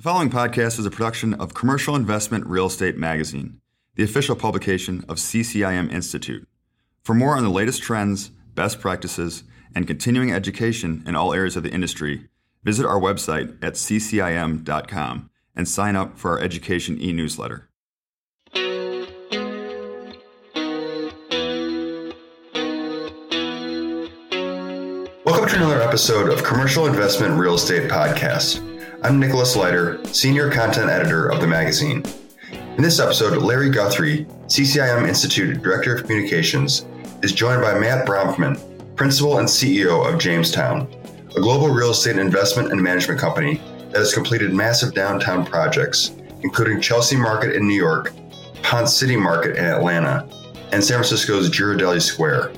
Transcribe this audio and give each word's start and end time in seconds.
The 0.00 0.04
following 0.04 0.30
podcast 0.30 0.78
is 0.78 0.86
a 0.86 0.90
production 0.90 1.34
of 1.34 1.52
Commercial 1.52 1.94
Investment 1.94 2.46
Real 2.46 2.68
Estate 2.68 2.96
Magazine, 2.96 3.60
the 3.96 4.02
official 4.02 4.34
publication 4.34 5.04
of 5.10 5.18
CCIM 5.18 5.92
Institute. 5.92 6.48
For 7.02 7.14
more 7.14 7.36
on 7.36 7.42
the 7.42 7.50
latest 7.50 7.82
trends, 7.82 8.30
best 8.54 8.80
practices, 8.80 9.44
and 9.74 9.86
continuing 9.86 10.32
education 10.32 11.04
in 11.06 11.16
all 11.16 11.34
areas 11.34 11.54
of 11.54 11.64
the 11.64 11.70
industry, 11.70 12.28
visit 12.64 12.86
our 12.86 12.98
website 12.98 13.62
at 13.62 13.74
ccim.com 13.74 15.28
and 15.54 15.68
sign 15.68 15.96
up 15.96 16.18
for 16.18 16.30
our 16.30 16.40
education 16.42 16.98
e 16.98 17.12
newsletter. 17.12 17.68
Welcome 25.26 25.50
to 25.50 25.56
another 25.56 25.82
episode 25.82 26.32
of 26.32 26.42
Commercial 26.42 26.86
Investment 26.86 27.38
Real 27.38 27.56
Estate 27.56 27.90
Podcast. 27.90 28.69
I'm 29.02 29.18
Nicholas 29.18 29.56
Leiter, 29.56 29.98
Senior 30.12 30.50
Content 30.50 30.90
Editor 30.90 31.28
of 31.32 31.40
the 31.40 31.46
magazine. 31.46 32.04
In 32.76 32.82
this 32.82 33.00
episode, 33.00 33.40
Larry 33.42 33.70
Guthrie, 33.70 34.26
CCIM 34.44 35.08
Institute 35.08 35.62
Director 35.62 35.96
of 35.96 36.02
Communications, 36.02 36.84
is 37.22 37.32
joined 37.32 37.62
by 37.62 37.78
Matt 37.78 38.06
Bronfman, 38.06 38.60
Principal 38.96 39.38
and 39.38 39.48
CEO 39.48 40.06
of 40.06 40.20
Jamestown, 40.20 40.86
a 41.34 41.40
global 41.40 41.70
real 41.70 41.92
estate 41.92 42.18
investment 42.18 42.72
and 42.72 42.82
management 42.82 43.18
company 43.18 43.54
that 43.88 44.00
has 44.00 44.12
completed 44.12 44.52
massive 44.52 44.92
downtown 44.92 45.46
projects, 45.46 46.10
including 46.42 46.78
Chelsea 46.78 47.16
Market 47.16 47.56
in 47.56 47.66
New 47.66 47.74
York, 47.74 48.12
Ponce 48.62 48.94
City 48.94 49.16
Market 49.16 49.56
in 49.56 49.64
Atlanta, 49.64 50.28
and 50.72 50.84
San 50.84 50.98
Francisco's 50.98 51.48
Ghirardelli 51.48 52.02
Square. 52.02 52.52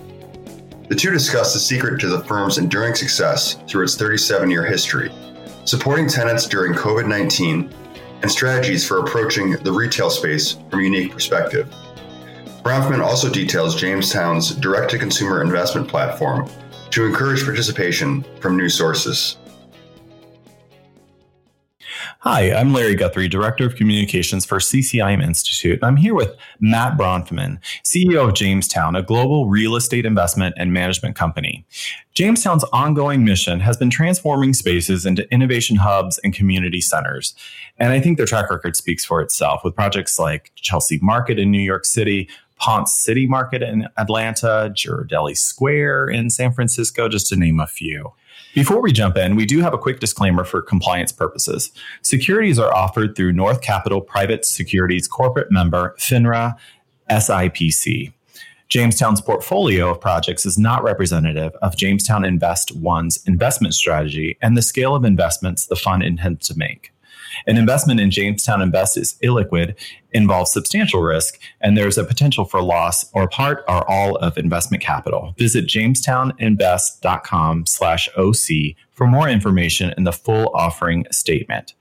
The 0.88 0.96
two 0.96 1.12
discuss 1.12 1.54
the 1.54 1.60
secret 1.60 2.00
to 2.00 2.08
the 2.08 2.24
firm's 2.24 2.58
enduring 2.58 2.96
success 2.96 3.62
through 3.68 3.84
its 3.84 3.94
37 3.94 4.50
year 4.50 4.66
history 4.66 5.12
supporting 5.64 6.08
tenants 6.08 6.46
during 6.46 6.74
COVID 6.74 7.06
19, 7.06 7.72
and 8.22 8.30
strategies 8.30 8.86
for 8.86 8.98
approaching 8.98 9.52
the 9.62 9.72
retail 9.72 10.10
space 10.10 10.52
from 10.70 10.80
a 10.80 10.82
unique 10.82 11.12
perspective. 11.12 11.72
Bronfman 12.62 13.02
also 13.02 13.28
details 13.28 13.74
Jamestown's 13.74 14.54
direct 14.54 14.90
to 14.92 14.98
consumer 14.98 15.42
investment 15.42 15.88
platform 15.88 16.48
to 16.90 17.04
encourage 17.04 17.44
participation 17.44 18.24
from 18.40 18.56
new 18.56 18.68
sources. 18.68 19.36
Hi, 22.24 22.52
I'm 22.52 22.72
Larry 22.72 22.94
Guthrie, 22.94 23.26
Director 23.26 23.66
of 23.66 23.74
Communications 23.74 24.44
for 24.44 24.60
CCIM 24.60 25.20
Institute. 25.20 25.80
I'm 25.82 25.96
here 25.96 26.14
with 26.14 26.36
Matt 26.60 26.96
Bronfman, 26.96 27.58
CEO 27.82 28.28
of 28.28 28.34
Jamestown, 28.34 28.94
a 28.94 29.02
global 29.02 29.48
real 29.48 29.74
estate 29.74 30.06
investment 30.06 30.54
and 30.56 30.72
management 30.72 31.16
company. 31.16 31.66
Jamestown's 32.14 32.62
ongoing 32.72 33.24
mission 33.24 33.58
has 33.58 33.76
been 33.76 33.90
transforming 33.90 34.54
spaces 34.54 35.04
into 35.04 35.28
innovation 35.34 35.74
hubs 35.74 36.18
and 36.18 36.32
community 36.32 36.80
centers. 36.80 37.34
And 37.76 37.92
I 37.92 37.98
think 37.98 38.18
their 38.18 38.26
track 38.26 38.50
record 38.50 38.76
speaks 38.76 39.04
for 39.04 39.20
itself 39.20 39.62
with 39.64 39.74
projects 39.74 40.16
like 40.16 40.52
Chelsea 40.54 41.00
Market 41.02 41.40
in 41.40 41.50
New 41.50 41.58
York 41.58 41.84
City, 41.84 42.28
Ponce 42.56 42.92
City 42.92 43.26
Market 43.26 43.62
in 43.62 43.88
Atlanta, 43.96 44.72
Ghirardelli 44.72 45.36
Square 45.36 46.10
in 46.10 46.30
San 46.30 46.52
Francisco, 46.52 47.08
just 47.08 47.26
to 47.30 47.36
name 47.36 47.58
a 47.58 47.66
few. 47.66 48.12
Before 48.54 48.82
we 48.82 48.92
jump 48.92 49.16
in, 49.16 49.34
we 49.34 49.46
do 49.46 49.60
have 49.60 49.72
a 49.72 49.78
quick 49.78 49.98
disclaimer 49.98 50.44
for 50.44 50.60
compliance 50.60 51.10
purposes. 51.10 51.72
Securities 52.02 52.58
are 52.58 52.72
offered 52.74 53.16
through 53.16 53.32
North 53.32 53.62
Capital 53.62 54.02
Private 54.02 54.44
Securities 54.44 55.08
corporate 55.08 55.50
member 55.50 55.94
FINRA 55.98 56.54
SIPC. 57.08 58.12
Jamestown's 58.68 59.22
portfolio 59.22 59.90
of 59.90 60.00
projects 60.00 60.44
is 60.44 60.58
not 60.58 60.82
representative 60.82 61.52
of 61.62 61.76
Jamestown 61.76 62.26
Invest 62.26 62.76
One's 62.76 63.22
investment 63.26 63.72
strategy 63.72 64.36
and 64.42 64.54
the 64.54 64.62
scale 64.62 64.94
of 64.94 65.04
investments 65.04 65.66
the 65.66 65.76
fund 65.76 66.02
intends 66.02 66.46
to 66.48 66.58
make. 66.58 66.91
An 67.46 67.56
investment 67.56 68.00
in 68.00 68.10
Jamestown 68.10 68.62
Invest 68.62 68.96
is 68.96 69.16
illiquid, 69.22 69.76
involves 70.12 70.52
substantial 70.52 71.02
risk, 71.02 71.38
and 71.60 71.76
there 71.76 71.88
is 71.88 71.98
a 71.98 72.04
potential 72.04 72.44
for 72.44 72.62
loss 72.62 73.10
or 73.12 73.28
part 73.28 73.64
or 73.68 73.88
all 73.90 74.16
of 74.16 74.38
investment 74.38 74.82
capital. 74.82 75.34
Visit 75.38 75.66
jamestowninvest.com 75.66 77.66
slash 77.66 78.08
OC 78.16 78.76
for 78.92 79.06
more 79.06 79.28
information 79.28 79.92
and 79.96 80.06
the 80.06 80.12
full 80.12 80.50
offering 80.54 81.06
statement. 81.10 81.74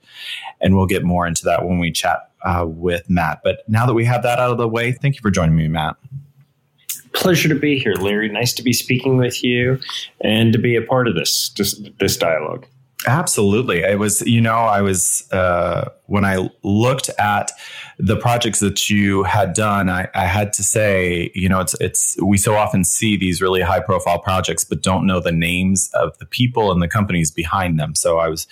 And 0.60 0.76
we'll 0.76 0.86
get 0.86 1.04
more 1.04 1.26
into 1.26 1.44
that 1.44 1.64
when 1.64 1.78
we 1.78 1.90
chat 1.90 2.30
uh, 2.44 2.64
with 2.66 3.08
Matt. 3.08 3.40
But 3.44 3.68
now 3.68 3.86
that 3.86 3.94
we 3.94 4.04
have 4.04 4.22
that 4.22 4.38
out 4.38 4.50
of 4.50 4.58
the 4.58 4.68
way, 4.68 4.92
thank 4.92 5.16
you 5.16 5.20
for 5.20 5.30
joining 5.30 5.56
me, 5.56 5.68
Matt 5.68 5.96
pleasure 7.12 7.48
to 7.48 7.54
be 7.54 7.78
here, 7.78 7.94
Larry. 7.94 8.28
Nice 8.28 8.52
to 8.54 8.62
be 8.62 8.72
speaking 8.72 9.16
with 9.16 9.44
you 9.44 9.78
and 10.20 10.52
to 10.52 10.58
be 10.58 10.76
a 10.76 10.82
part 10.82 11.08
of 11.08 11.14
this 11.14 11.50
this, 11.50 11.80
this 11.98 12.16
dialogue. 12.16 12.66
Absolutely. 13.06 13.80
It 13.80 13.98
was, 13.98 14.20
you 14.22 14.40
know, 14.40 14.54
I 14.54 14.80
was, 14.80 15.28
uh, 15.32 15.88
when 16.06 16.24
I 16.24 16.48
looked 16.62 17.08
at 17.18 17.50
the 17.98 18.16
projects 18.16 18.60
that 18.60 18.88
you 18.88 19.24
had 19.24 19.54
done, 19.54 19.88
I, 19.88 20.08
I, 20.14 20.26
had 20.26 20.52
to 20.54 20.62
say, 20.62 21.30
you 21.34 21.48
know, 21.48 21.60
it's, 21.60 21.74
it's, 21.80 22.16
we 22.22 22.38
so 22.38 22.54
often 22.54 22.84
see 22.84 23.16
these 23.16 23.42
really 23.42 23.60
high 23.60 23.80
profile 23.80 24.18
projects, 24.18 24.64
but 24.64 24.82
don't 24.82 25.06
know 25.06 25.20
the 25.20 25.32
names 25.32 25.90
of 25.94 26.16
the 26.18 26.26
people 26.26 26.70
and 26.70 26.80
the 26.80 26.88
companies 26.88 27.30
behind 27.30 27.78
them. 27.78 27.94
So 27.94 28.18
I 28.18 28.28
was, 28.28 28.46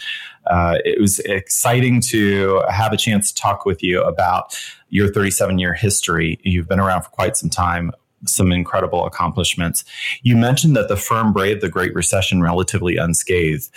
uh, 0.46 0.78
it 0.84 1.00
was 1.00 1.20
exciting 1.20 2.00
to 2.02 2.62
have 2.68 2.92
a 2.92 2.96
chance 2.96 3.30
to 3.32 3.40
talk 3.40 3.64
with 3.64 3.82
you 3.82 4.02
about 4.02 4.58
your 4.88 5.12
37 5.12 5.58
year 5.58 5.74
history. 5.74 6.38
You've 6.42 6.68
been 6.68 6.80
around 6.80 7.02
for 7.02 7.10
quite 7.10 7.36
some 7.36 7.50
time 7.50 7.92
some 8.26 8.52
incredible 8.52 9.06
accomplishments. 9.06 9.84
You 10.22 10.36
mentioned 10.36 10.76
that 10.76 10.88
the 10.88 10.96
firm 10.96 11.32
braved 11.32 11.60
the 11.60 11.68
Great 11.68 11.94
Recession 11.94 12.42
relatively 12.42 12.96
unscathed. 12.96 13.70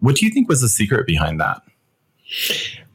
What 0.00 0.16
do 0.16 0.24
you 0.24 0.32
think 0.32 0.48
was 0.48 0.60
the 0.60 0.68
secret 0.68 1.06
behind 1.06 1.40
that? 1.40 1.62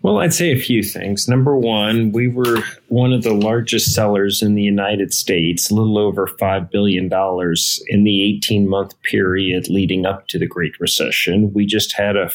Well, 0.06 0.20
I'd 0.20 0.36
say 0.36 0.52
a 0.52 0.60
few 0.60 0.84
things. 0.84 1.28
Number 1.28 1.58
one, 1.58 2.12
we 2.12 2.28
were 2.28 2.62
one 2.90 3.12
of 3.12 3.24
the 3.24 3.34
largest 3.34 3.92
sellers 3.92 4.44
in 4.44 4.54
the 4.54 4.62
United 4.62 5.12
States, 5.12 5.72
a 5.72 5.74
little 5.74 5.98
over 5.98 6.28
$5 6.28 6.70
billion 6.70 7.06
in 7.88 8.04
the 8.04 8.36
18 8.36 8.70
month 8.70 9.02
period 9.02 9.68
leading 9.68 10.06
up 10.06 10.28
to 10.28 10.38
the 10.38 10.46
Great 10.46 10.80
Recession. 10.80 11.52
We 11.54 11.66
just 11.66 11.94
had 11.94 12.16
a 12.16 12.32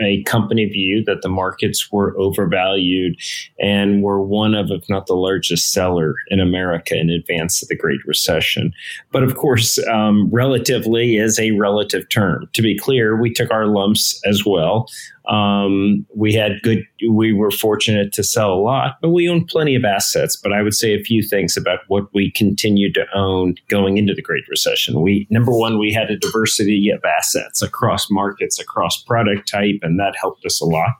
a 0.00 0.22
company 0.24 0.66
view 0.66 1.02
that 1.04 1.22
the 1.22 1.28
markets 1.28 1.90
were 1.90 2.16
overvalued 2.18 3.16
and 3.60 4.02
were 4.02 4.22
one 4.22 4.54
of, 4.54 4.70
if 4.70 4.88
not 4.88 5.06
the 5.06 5.14
largest 5.14 5.72
seller 5.72 6.14
in 6.28 6.40
America 6.40 6.98
in 6.98 7.10
advance 7.10 7.62
of 7.62 7.68
the 7.68 7.76
Great 7.76 8.04
Recession. 8.06 8.72
But 9.10 9.22
of 9.22 9.36
course, 9.36 9.78
um, 9.88 10.28
relatively 10.30 11.16
is 11.16 11.38
a 11.38 11.52
relative 11.52 12.08
term. 12.08 12.48
To 12.52 12.62
be 12.62 12.78
clear, 12.78 13.20
we 13.20 13.32
took 13.32 13.50
our 13.50 13.66
lumps 13.66 14.20
as 14.24 14.44
well. 14.44 14.88
Um, 15.28 16.04
we 16.14 16.32
had 16.32 16.60
good, 16.62 16.84
we 17.08 17.32
were 17.32 17.50
fortunate 17.50 18.12
to 18.14 18.24
sell 18.24 18.52
a 18.52 18.60
lot, 18.60 18.96
but 19.00 19.10
we 19.10 19.28
owned 19.28 19.48
plenty 19.48 19.74
of 19.74 19.84
assets. 19.84 20.36
But 20.36 20.52
I 20.52 20.62
would 20.62 20.74
say 20.74 20.94
a 20.94 21.02
few 21.02 21.22
things 21.22 21.56
about 21.56 21.80
what 21.88 22.12
we 22.12 22.30
continued 22.32 22.94
to 22.94 23.06
own 23.14 23.54
going 23.68 23.98
into 23.98 24.14
the 24.14 24.22
Great 24.22 24.44
Recession. 24.48 25.00
We, 25.00 25.26
number 25.30 25.52
one, 25.52 25.78
we 25.78 25.92
had 25.92 26.10
a 26.10 26.18
diversity 26.18 26.90
of 26.90 27.04
assets 27.04 27.62
across 27.62 28.10
markets, 28.10 28.58
across 28.58 29.02
product 29.02 29.48
type, 29.48 29.78
and 29.82 29.98
that 30.00 30.14
helped 30.20 30.44
us 30.44 30.60
a 30.60 30.66
lot. 30.66 30.90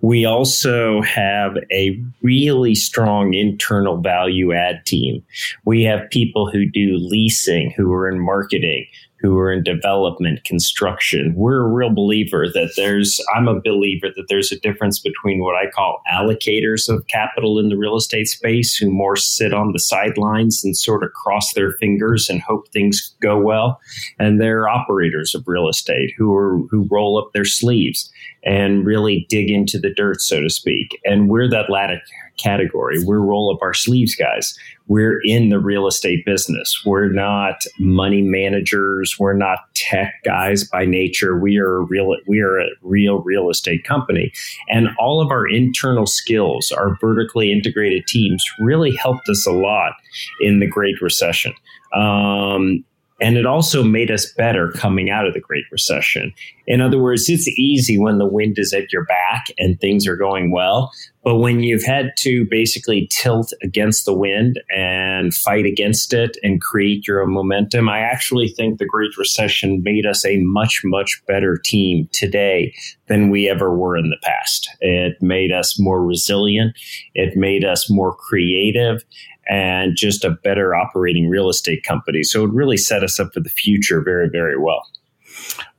We 0.00 0.24
also 0.24 1.00
have 1.02 1.56
a 1.72 1.98
really 2.22 2.74
strong 2.74 3.34
internal 3.34 3.98
value 3.98 4.52
add 4.52 4.84
team. 4.84 5.24
We 5.64 5.82
have 5.84 6.10
people 6.10 6.50
who 6.50 6.66
do 6.66 6.96
leasing, 6.96 7.72
who 7.76 7.92
are 7.92 8.08
in 8.08 8.20
marketing, 8.20 8.86
who 9.24 9.38
are 9.38 9.50
in 9.50 9.62
development, 9.62 10.44
construction. 10.44 11.32
We're 11.34 11.64
a 11.64 11.72
real 11.72 11.88
believer 11.88 12.46
that 12.52 12.74
there's, 12.76 13.18
I'm 13.34 13.48
a 13.48 13.58
believer 13.58 14.08
that 14.14 14.26
there's 14.28 14.52
a 14.52 14.60
difference 14.60 14.98
between 14.98 15.42
what 15.42 15.56
I 15.56 15.70
call 15.70 16.02
allocators 16.12 16.90
of 16.90 17.06
capital 17.06 17.58
in 17.58 17.70
the 17.70 17.78
real 17.78 17.96
estate 17.96 18.28
space 18.28 18.76
who 18.76 18.90
more 18.90 19.16
sit 19.16 19.54
on 19.54 19.72
the 19.72 19.78
sidelines 19.78 20.62
and 20.62 20.76
sort 20.76 21.02
of 21.02 21.14
cross 21.14 21.54
their 21.54 21.72
fingers 21.80 22.28
and 22.28 22.42
hope 22.42 22.68
things 22.68 23.14
go 23.22 23.40
well. 23.40 23.80
And 24.18 24.42
they're 24.42 24.68
operators 24.68 25.34
of 25.34 25.48
real 25.48 25.70
estate 25.70 26.12
who 26.18 26.34
are, 26.34 26.58
who 26.70 26.86
roll 26.90 27.18
up 27.18 27.32
their 27.32 27.46
sleeves 27.46 28.12
and 28.44 28.84
really 28.84 29.24
dig 29.30 29.48
into 29.48 29.78
the 29.78 29.94
dirt, 29.94 30.20
so 30.20 30.42
to 30.42 30.50
speak. 30.50 31.00
And 31.06 31.30
we're 31.30 31.48
that 31.48 31.70
latter 31.70 32.02
category. 32.38 32.98
We're 33.04 33.20
roll 33.20 33.54
up 33.54 33.62
our 33.62 33.74
sleeves 33.74 34.14
guys. 34.14 34.56
We're 34.86 35.20
in 35.24 35.48
the 35.48 35.58
real 35.58 35.86
estate 35.86 36.24
business. 36.26 36.82
We're 36.84 37.10
not 37.10 37.62
money 37.78 38.22
managers. 38.22 39.16
We're 39.18 39.36
not 39.36 39.60
tech 39.74 40.14
guys 40.24 40.64
by 40.64 40.84
nature. 40.84 41.38
We 41.38 41.58
are 41.58 41.76
a 41.76 41.80
real 41.80 42.16
we 42.26 42.40
are 42.40 42.58
a 42.58 42.66
real 42.82 43.20
real 43.20 43.50
estate 43.50 43.84
company. 43.84 44.32
And 44.68 44.88
all 44.98 45.20
of 45.20 45.30
our 45.30 45.46
internal 45.48 46.06
skills, 46.06 46.70
our 46.72 46.96
vertically 47.00 47.50
integrated 47.50 48.06
teams 48.06 48.44
really 48.58 48.94
helped 48.94 49.28
us 49.28 49.46
a 49.46 49.52
lot 49.52 49.92
in 50.40 50.60
the 50.60 50.66
Great 50.66 51.00
Recession. 51.00 51.54
Um, 51.94 52.84
And 53.20 53.36
it 53.36 53.46
also 53.46 53.84
made 53.84 54.10
us 54.10 54.32
better 54.36 54.72
coming 54.72 55.08
out 55.08 55.24
of 55.26 55.34
the 55.34 55.40
Great 55.40 55.64
Recession. 55.70 56.34
In 56.66 56.80
other 56.80 57.00
words, 57.00 57.28
it's 57.28 57.46
easy 57.56 57.96
when 57.96 58.18
the 58.18 58.26
wind 58.26 58.58
is 58.58 58.72
at 58.72 58.92
your 58.92 59.04
back 59.04 59.46
and 59.56 59.80
things 59.80 60.06
are 60.06 60.16
going 60.16 60.50
well. 60.50 60.90
But 61.24 61.36
when 61.36 61.60
you've 61.60 61.84
had 61.84 62.12
to 62.18 62.46
basically 62.50 63.08
tilt 63.10 63.52
against 63.62 64.04
the 64.04 64.12
wind 64.12 64.60
and 64.76 65.32
fight 65.32 65.64
against 65.64 66.12
it 66.12 66.36
and 66.42 66.60
create 66.60 67.08
your 67.08 67.22
own 67.22 67.32
momentum, 67.32 67.88
I 67.88 68.00
actually 68.00 68.48
think 68.48 68.78
the 68.78 68.86
Great 68.86 69.16
Recession 69.16 69.82
made 69.82 70.04
us 70.04 70.24
a 70.26 70.36
much, 70.40 70.82
much 70.84 71.22
better 71.26 71.58
team 71.64 72.08
today 72.12 72.74
than 73.06 73.30
we 73.30 73.48
ever 73.48 73.74
were 73.74 73.96
in 73.96 74.10
the 74.10 74.18
past. 74.22 74.68
It 74.80 75.16
made 75.22 75.50
us 75.50 75.80
more 75.80 76.04
resilient. 76.04 76.76
It 77.14 77.36
made 77.36 77.64
us 77.64 77.90
more 77.90 78.14
creative 78.14 79.02
and 79.48 79.96
just 79.96 80.24
a 80.24 80.30
better 80.30 80.74
operating 80.74 81.28
real 81.28 81.48
estate 81.48 81.84
company. 81.84 82.22
So 82.22 82.44
it 82.44 82.50
really 82.52 82.76
set 82.76 83.02
us 83.02 83.18
up 83.18 83.32
for 83.32 83.40
the 83.40 83.50
future 83.50 84.02
very, 84.02 84.28
very 84.28 84.58
well. 84.58 84.86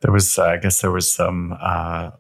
There 0.02 0.12
was, 0.12 0.38
uh, 0.38 0.46
I 0.46 0.58
guess, 0.58 0.82
there 0.82 0.92
was 0.92 1.12
some 1.12 1.56
uh, 1.60 2.12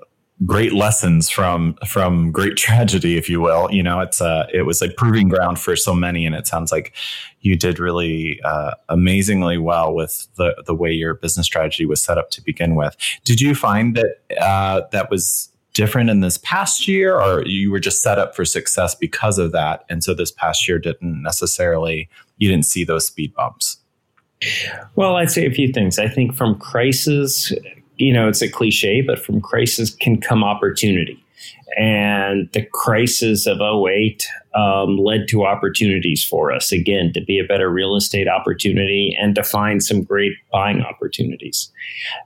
great 0.43 0.73
lessons 0.73 1.29
from 1.29 1.75
from 1.87 2.31
great 2.31 2.57
tragedy, 2.57 3.17
if 3.17 3.29
you 3.29 3.39
will. 3.39 3.71
You 3.71 3.83
know, 3.83 3.99
it's 3.99 4.21
uh, 4.21 4.47
it 4.53 4.63
was 4.63 4.81
like 4.81 4.95
proving 4.97 5.29
ground 5.29 5.59
for 5.59 5.75
so 5.75 5.93
many, 5.93 6.25
and 6.25 6.35
it 6.35 6.47
sounds 6.47 6.71
like 6.71 6.93
you 7.41 7.55
did 7.55 7.79
really 7.79 8.41
uh, 8.43 8.71
amazingly 8.89 9.57
well 9.57 9.93
with 9.93 10.27
the 10.35 10.61
the 10.65 10.75
way 10.75 10.91
your 10.91 11.13
business 11.13 11.45
strategy 11.45 11.85
was 11.85 12.01
set 12.01 12.17
up 12.17 12.31
to 12.31 12.41
begin 12.41 12.75
with. 12.75 12.97
Did 13.23 13.39
you 13.39 13.55
find 13.55 13.95
that 13.95 14.15
uh, 14.41 14.81
that 14.91 15.09
was 15.09 15.49
different 15.73 16.09
in 16.09 16.21
this 16.21 16.37
past 16.39 16.87
year, 16.87 17.19
or 17.19 17.45
you 17.45 17.69
were 17.69 17.79
just 17.79 18.01
set 18.01 18.17
up 18.17 18.35
for 18.35 18.45
success 18.45 18.95
because 18.95 19.37
of 19.37 19.51
that? 19.51 19.85
And 19.89 20.03
so 20.03 20.13
this 20.13 20.31
past 20.31 20.67
year 20.67 20.79
didn't 20.79 21.21
necessarily, 21.21 22.09
you 22.37 22.49
didn't 22.49 22.65
see 22.65 22.83
those 22.83 23.05
speed 23.05 23.33
bumps? 23.35 23.77
Well, 24.95 25.15
I'd 25.15 25.31
say 25.31 25.45
a 25.45 25.51
few 25.51 25.71
things. 25.71 25.99
I 25.99 26.07
think 26.07 26.33
from 26.35 26.57
crisis, 26.59 27.51
you 27.97 28.13
know, 28.13 28.27
it's 28.27 28.41
a 28.41 28.49
cliche, 28.49 29.01
but 29.01 29.19
from 29.19 29.41
crisis 29.41 29.93
can 29.93 30.19
come 30.19 30.43
opportunity. 30.43 31.21
And 31.77 32.49
the 32.53 32.65
crisis 32.65 33.45
of 33.47 33.59
08 33.59 34.25
um, 34.53 34.97
led 34.97 35.27
to 35.29 35.45
opportunities 35.45 36.23
for 36.23 36.51
us, 36.51 36.71
again, 36.71 37.11
to 37.13 37.21
be 37.21 37.37
a 37.39 37.43
better 37.43 37.69
real 37.69 37.95
estate 37.95 38.29
opportunity 38.29 39.15
and 39.19 39.35
to 39.35 39.43
find 39.43 39.83
some 39.83 40.03
great 40.03 40.33
buying 40.51 40.81
opportunities. 40.81 41.71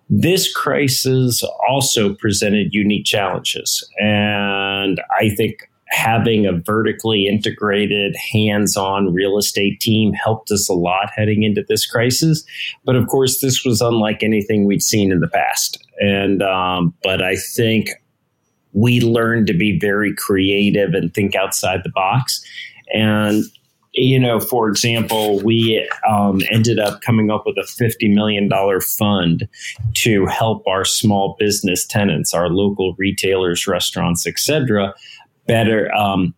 This 0.09 0.53
crisis 0.53 1.43
also 1.67 2.13
presented 2.13 2.73
unique 2.73 3.05
challenges. 3.05 3.83
And 3.99 5.01
I 5.19 5.29
think 5.29 5.68
having 5.89 6.45
a 6.45 6.53
vertically 6.53 7.27
integrated, 7.27 8.15
hands 8.31 8.77
on 8.77 9.13
real 9.13 9.37
estate 9.37 9.79
team 9.79 10.13
helped 10.13 10.51
us 10.51 10.69
a 10.69 10.73
lot 10.73 11.09
heading 11.15 11.43
into 11.43 11.63
this 11.67 11.85
crisis. 11.85 12.43
But 12.85 12.95
of 12.95 13.07
course, 13.07 13.41
this 13.41 13.63
was 13.65 13.81
unlike 13.81 14.21
anything 14.21 14.65
we'd 14.65 14.83
seen 14.83 15.11
in 15.11 15.19
the 15.19 15.27
past. 15.27 15.83
And, 15.99 16.41
um, 16.43 16.93
but 17.03 17.21
I 17.21 17.35
think 17.35 17.89
we 18.73 19.01
learned 19.01 19.47
to 19.47 19.53
be 19.53 19.79
very 19.79 20.13
creative 20.15 20.93
and 20.93 21.13
think 21.13 21.35
outside 21.35 21.81
the 21.83 21.89
box. 21.89 22.43
And 22.93 23.43
you 23.93 24.19
know, 24.19 24.39
for 24.39 24.69
example, 24.69 25.39
we 25.41 25.87
um, 26.07 26.41
ended 26.51 26.79
up 26.79 27.01
coming 27.01 27.31
up 27.31 27.43
with 27.45 27.57
a 27.57 27.61
$50 27.61 28.13
million 28.13 28.49
fund 28.81 29.47
to 29.95 30.25
help 30.27 30.65
our 30.67 30.85
small 30.85 31.35
business 31.39 31.85
tenants, 31.85 32.33
our 32.33 32.49
local 32.49 32.95
retailers, 32.97 33.67
restaurants, 33.67 34.27
etc., 34.27 34.93
better 35.49 35.91
um, 35.95 36.33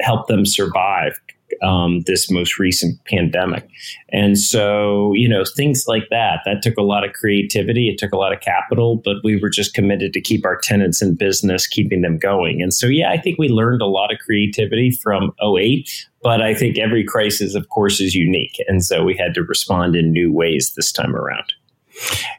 help 0.00 0.26
them 0.28 0.46
survive 0.46 1.20
um, 1.62 2.00
this 2.06 2.30
most 2.30 2.58
recent 2.58 2.98
pandemic. 3.04 3.68
And 4.10 4.38
so, 4.38 5.12
you 5.12 5.28
know, 5.28 5.44
things 5.56 5.84
like 5.86 6.04
that, 6.10 6.40
that 6.46 6.62
took 6.62 6.76
a 6.78 6.82
lot 6.82 7.04
of 7.04 7.12
creativity. 7.12 7.88
It 7.88 7.98
took 7.98 8.12
a 8.12 8.16
lot 8.16 8.32
of 8.32 8.40
capital, 8.40 8.96
but 8.96 9.16
we 9.22 9.40
were 9.40 9.50
just 9.50 9.74
committed 9.74 10.14
to 10.14 10.20
keep 10.20 10.44
our 10.44 10.56
tenants 10.56 11.02
in 11.02 11.14
business, 11.14 11.66
keeping 11.66 12.00
them 12.00 12.18
going. 12.18 12.62
And 12.62 12.72
so, 12.72 12.86
yeah, 12.86 13.10
I 13.10 13.18
think 13.18 13.38
we 13.38 13.48
learned 13.48 13.82
a 13.82 13.86
lot 13.86 14.12
of 14.12 14.18
creativity 14.18 14.90
from 14.90 15.32
08, 15.42 15.88
but 16.22 16.40
I 16.40 16.54
think 16.54 16.78
every 16.78 17.04
crisis, 17.04 17.54
of 17.54 17.68
course, 17.68 18.00
is 18.00 18.14
unique. 18.14 18.56
And 18.66 18.84
so 18.84 19.04
we 19.04 19.16
had 19.16 19.34
to 19.34 19.42
respond 19.42 19.94
in 19.94 20.12
new 20.12 20.32
ways 20.32 20.72
this 20.74 20.90
time 20.90 21.14
around. 21.14 21.52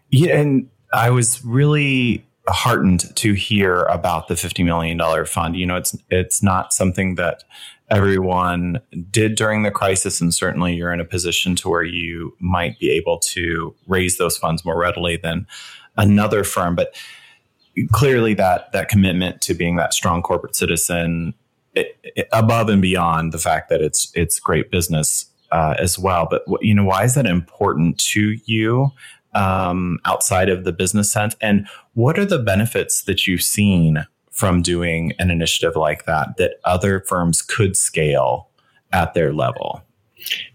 Yeah. 0.09 0.39
And 0.39 0.67
I 0.91 1.11
was 1.11 1.45
really 1.45 2.25
heartened 2.47 3.15
to 3.15 3.33
hear 3.33 3.83
about 3.83 4.27
the 4.27 4.35
$50 4.35 4.63
million 4.63 5.25
fund. 5.25 5.55
You 5.55 5.65
know, 5.65 5.75
it's, 5.75 5.97
it's 6.09 6.43
not 6.43 6.73
something 6.73 7.15
that 7.15 7.43
everyone 7.89 8.79
did 9.09 9.35
during 9.35 9.63
the 9.63 9.71
crisis. 9.71 10.21
And 10.21 10.33
certainly 10.33 10.73
you're 10.73 10.93
in 10.93 10.99
a 10.99 11.05
position 11.05 11.55
to 11.57 11.69
where 11.69 11.83
you 11.83 12.35
might 12.39 12.79
be 12.79 12.89
able 12.91 13.19
to 13.19 13.75
raise 13.87 14.17
those 14.17 14.37
funds 14.37 14.65
more 14.65 14.77
readily 14.77 15.17
than 15.17 15.47
another 15.97 16.43
firm. 16.43 16.75
But 16.75 16.95
clearly 17.91 18.33
that, 18.35 18.71
that 18.71 18.89
commitment 18.89 19.41
to 19.41 19.53
being 19.53 19.75
that 19.75 19.93
strong 19.93 20.21
corporate 20.21 20.55
citizen 20.55 21.33
it, 21.73 21.97
it, 22.03 22.27
above 22.31 22.69
and 22.69 22.81
beyond 22.81 23.33
the 23.33 23.37
fact 23.37 23.69
that 23.69 23.81
it's, 23.81 24.11
it's 24.15 24.39
great 24.39 24.71
business 24.71 25.25
uh, 25.51 25.75
as 25.77 25.99
well. 25.99 26.27
But 26.29 26.43
you 26.61 26.73
know, 26.73 26.85
why 26.85 27.03
is 27.03 27.15
that 27.15 27.25
important 27.25 27.99
to 27.99 28.37
you 28.45 28.91
um, 29.35 29.99
outside 30.05 30.49
of 30.49 30.63
the 30.63 30.71
business 30.71 31.11
sense? 31.11 31.35
And 31.41 31.67
what 31.93 32.17
are 32.17 32.25
the 32.25 32.39
benefits 32.39 33.03
that 33.03 33.27
you've 33.27 33.43
seen 33.43 34.05
from 34.31 34.61
doing 34.61 35.13
an 35.19 35.31
initiative 35.31 35.75
like 35.75 36.05
that 36.05 36.37
that 36.37 36.59
other 36.65 37.01
firms 37.01 37.41
could 37.41 37.77
scale 37.77 38.49
at 38.91 39.13
their 39.13 39.33
level? 39.33 39.81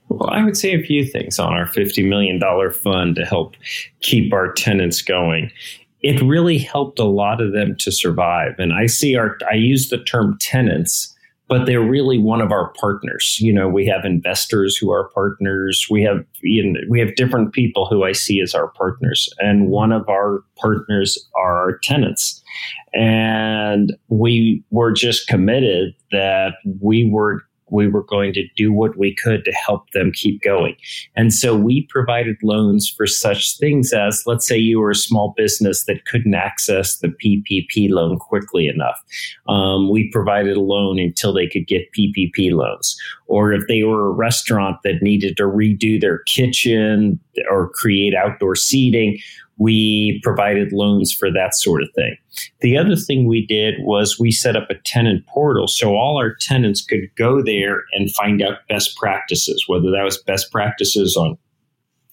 Well, 0.09 0.31
I 0.31 0.43
would 0.43 0.57
say 0.57 0.75
a 0.75 0.83
few 0.83 1.07
things 1.07 1.39
on 1.39 1.53
our 1.53 1.67
$50 1.67 2.07
million 2.09 2.41
fund 2.73 3.15
to 3.17 3.25
help 3.25 3.55
keep 4.01 4.33
our 4.33 4.53
tenants 4.53 5.03
going. 5.03 5.53
It 6.03 6.21
really 6.23 6.59
helped 6.59 6.99
a 6.99 7.05
lot 7.05 7.41
of 7.41 7.53
them 7.53 7.77
to 7.77 7.93
survive. 7.93 8.55
And 8.59 8.73
I 8.73 8.87
see 8.87 9.15
our, 9.15 9.39
I 9.49 9.55
use 9.55 9.89
the 9.89 10.03
term 10.03 10.37
tenants 10.41 11.10
but 11.51 11.67
they're 11.67 11.83
really 11.83 12.17
one 12.17 12.41
of 12.41 12.53
our 12.53 12.73
partners. 12.81 13.37
You 13.41 13.53
know, 13.53 13.69
we 13.69 13.85
have 13.87 14.05
investors 14.05 14.77
who 14.77 14.93
are 14.93 15.11
partners. 15.11 15.85
We 15.91 16.03
have 16.05 16.25
you 16.43 16.73
know, 16.73 16.81
we 16.89 17.01
have 17.01 17.17
different 17.17 17.53
people 17.53 17.87
who 17.87 18.05
I 18.05 18.13
see 18.13 18.41
as 18.41 18.55
our 18.55 18.69
partners, 18.69 19.29
and 19.41 19.69
one 19.69 19.91
of 19.91 20.09
our 20.09 20.45
partners 20.57 21.19
are 21.37 21.59
our 21.59 21.79
tenants. 21.79 22.41
And 22.95 23.93
we 24.09 24.63
were 24.71 24.93
just 24.93 25.27
committed 25.27 25.95
that 26.13 26.55
we 26.81 27.11
were 27.11 27.43
we 27.71 27.89
were 27.89 28.03
going 28.03 28.33
to 28.35 28.47
do 28.57 28.73
what 28.73 28.97
we 28.97 29.15
could 29.15 29.45
to 29.45 29.53
help 29.53 29.91
them 29.91 30.13
keep 30.13 30.43
going. 30.43 30.77
And 31.17 31.33
so 31.33 31.57
we 31.57 31.87
provided 31.89 32.37
loans 32.43 32.93
for 32.95 33.07
such 33.07 33.59
things 33.59 33.93
as, 33.93 34.23
let's 34.27 34.47
say 34.47 34.57
you 34.57 34.81
were 34.81 34.91
a 34.91 34.97
small 34.97 35.35
business 35.37 35.85
that 35.85 36.05
couldn't 36.07 36.35
access 36.35 36.99
the 36.99 37.09
PPP 37.09 37.91
loan 37.91 38.19
quickly 38.19 38.69
enough. 38.69 38.99
Um, 39.49 39.91
we 39.91 40.11
provided 40.11 40.57
a 40.57 40.61
loan 40.61 40.99
until 40.99 41.33
they 41.33 41.47
could 41.47 41.67
get 41.67 41.93
PPP 41.97 42.53
loans. 42.53 42.97
Or 43.27 43.53
if 43.53 43.63
they 43.69 43.85
were 43.85 44.09
a 44.09 44.13
restaurant 44.13 44.79
that 44.83 45.03
needed 45.03 45.37
to 45.37 45.45
redo 45.45 46.01
their 46.01 46.19
kitchen 46.27 47.21
or 47.49 47.71
create 47.71 48.15
outdoor 48.15 48.57
seating, 48.57 49.21
we 49.61 50.19
provided 50.23 50.73
loans 50.73 51.13
for 51.13 51.31
that 51.31 51.55
sort 51.55 51.83
of 51.83 51.91
thing. 51.95 52.17
The 52.63 52.79
other 52.79 52.97
thing 52.97 53.29
we 53.29 53.45
did 53.45 53.75
was 53.81 54.19
we 54.19 54.33
set 54.33 54.57
up 54.57 54.71
a 54.71 54.75
tenant 54.87 55.27
portal 55.27 55.69
so 55.69 55.95
all 55.95 56.17
our 56.17 56.35
tenants 56.35 56.83
could 56.83 57.11
go 57.15 57.43
there 57.43 57.83
and 57.93 58.11
find 58.11 58.41
out 58.41 58.67
best 58.71 58.97
practices, 58.97 59.63
whether 59.67 59.91
that 59.91 60.03
was 60.03 60.17
best 60.17 60.51
practices 60.51 61.15
on 61.15 61.37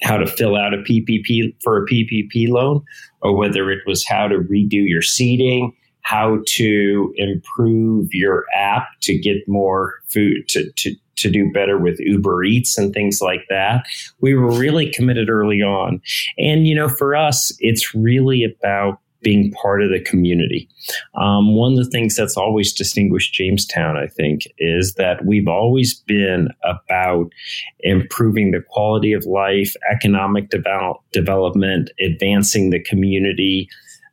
how 0.03 0.17
to 0.17 0.27
fill 0.27 0.57
out 0.57 0.73
a 0.73 0.77
PPP 0.79 1.55
for 1.63 1.81
a 1.81 1.85
PPP 1.87 2.49
loan, 2.49 2.83
or 3.21 3.33
whether 3.33 3.71
it 3.71 3.79
was 3.87 4.05
how 4.05 4.27
to 4.27 4.39
redo 4.39 4.85
your 4.85 5.01
seating, 5.01 5.73
how 6.01 6.39
to 6.47 7.13
improve 7.15 8.09
your 8.11 8.43
app 8.53 8.87
to 9.03 9.17
get 9.17 9.37
more 9.47 9.93
food 10.11 10.49
to, 10.49 10.69
to 10.73 10.93
to 11.17 11.29
do 11.29 11.51
better 11.51 11.77
with 11.77 11.99
Uber 11.99 12.43
Eats 12.43 12.77
and 12.77 12.93
things 12.93 13.19
like 13.21 13.45
that. 13.49 13.85
We 14.21 14.33
were 14.35 14.51
really 14.51 14.91
committed 14.91 15.29
early 15.29 15.61
on. 15.61 16.01
And, 16.37 16.67
you 16.67 16.75
know, 16.75 16.89
for 16.89 17.15
us, 17.15 17.51
it's 17.59 17.93
really 17.93 18.43
about 18.43 18.99
being 19.21 19.51
part 19.51 19.81
of 19.81 19.89
the 19.89 19.99
community. 19.99 20.69
Um, 21.15 21.55
one 21.55 21.73
of 21.73 21.79
the 21.79 21.89
things 21.89 22.15
that's 22.15 22.37
always 22.37 22.71
distinguished 22.71 23.33
Jamestown, 23.33 23.97
I 23.97 24.07
think, 24.07 24.43
is 24.59 24.93
that 24.93 25.25
we've 25.25 25.47
always 25.47 25.95
been 25.95 26.49
about 26.63 27.31
improving 27.79 28.51
the 28.51 28.61
quality 28.61 29.13
of 29.13 29.25
life, 29.25 29.73
economic 29.91 30.49
develop, 30.49 30.97
development, 31.11 31.89
advancing 31.99 32.69
the 32.69 32.79
community, 32.79 33.69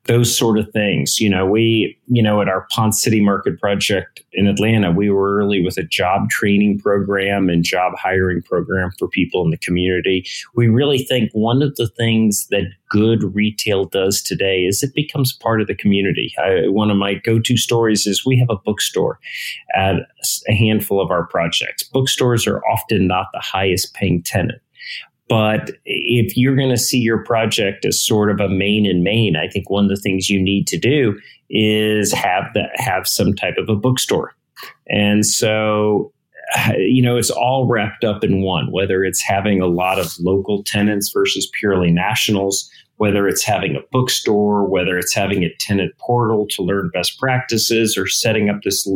those 0.06 0.36
sort 0.36 0.58
of 0.58 0.70
things. 0.72 1.18
You 1.18 1.30
know, 1.30 1.46
we, 1.46 1.98
you 2.08 2.22
know, 2.22 2.42
at 2.42 2.48
our 2.48 2.66
Ponce 2.70 3.00
City 3.00 3.20
Market 3.20 3.58
project 3.58 4.22
in 4.32 4.46
Atlanta, 4.46 4.90
we 4.92 5.10
were 5.10 5.38
early 5.38 5.62
with 5.62 5.78
a 5.78 5.82
job 5.82 6.28
training 6.28 6.78
program 6.78 7.48
and 7.48 7.64
job 7.64 7.94
hiring 7.96 8.42
program 8.42 8.90
for 8.98 9.08
people 9.08 9.44
in 9.44 9.50
the 9.50 9.58
community. 9.58 10.26
We 10.54 10.68
really 10.68 10.98
think 10.98 11.30
one 11.32 11.62
of 11.62 11.74
the 11.76 11.88
things 11.88 12.46
that 12.50 12.64
good 12.90 13.34
retail 13.34 13.86
does 13.86 14.22
today 14.22 14.64
is 14.64 14.82
it 14.82 14.94
becomes 14.94 15.32
part 15.32 15.60
of 15.60 15.66
the 15.66 15.74
community. 15.74 16.34
I, 16.38 16.68
one 16.68 16.90
of 16.90 16.96
my 16.96 17.14
go 17.14 17.40
to 17.40 17.56
stories 17.56 18.06
is 18.06 18.26
we 18.26 18.38
have 18.38 18.50
a 18.50 18.60
bookstore 18.62 19.18
at 19.74 19.96
a 20.48 20.54
handful 20.54 21.00
of 21.00 21.10
our 21.10 21.26
projects. 21.26 21.82
Bookstores 21.82 22.46
are 22.46 22.62
often 22.66 23.06
not 23.06 23.28
the 23.32 23.40
highest 23.40 23.94
paying 23.94 24.22
tenant 24.22 24.60
But 25.28 25.70
if 25.84 26.36
you're 26.36 26.56
going 26.56 26.70
to 26.70 26.76
see 26.76 26.98
your 26.98 27.24
project 27.24 27.84
as 27.86 28.04
sort 28.04 28.30
of 28.30 28.40
a 28.40 28.48
main 28.48 28.84
and 28.84 29.02
main, 29.02 29.36
I 29.36 29.48
think 29.48 29.70
one 29.70 29.84
of 29.84 29.90
the 29.90 29.96
things 29.96 30.28
you 30.28 30.40
need 30.40 30.66
to 30.68 30.78
do 30.78 31.18
is 31.48 32.12
have 32.12 32.44
that 32.54 32.70
have 32.74 33.06
some 33.06 33.32
type 33.32 33.56
of 33.56 33.68
a 33.68 33.76
bookstore. 33.76 34.34
And 34.88 35.24
so 35.24 36.12
you 36.78 37.02
know, 37.02 37.16
it's 37.16 37.30
all 37.30 37.66
wrapped 37.66 38.04
up 38.04 38.24
in 38.24 38.42
one, 38.42 38.70
whether 38.70 39.04
it's 39.04 39.22
having 39.22 39.60
a 39.60 39.66
lot 39.66 39.98
of 39.98 40.12
local 40.20 40.62
tenants 40.64 41.10
versus 41.12 41.50
purely 41.58 41.90
nationals, 41.90 42.68
whether 42.96 43.26
it's 43.26 43.42
having 43.42 43.76
a 43.76 43.80
bookstore, 43.92 44.68
whether 44.68 44.98
it's 44.98 45.14
having 45.14 45.44
a 45.44 45.54
tenant 45.60 45.92
portal 45.98 46.46
to 46.50 46.62
learn 46.62 46.90
best 46.92 47.18
practices 47.18 47.96
or 47.96 48.06
setting 48.06 48.48
up 48.48 48.62
this 48.62 48.88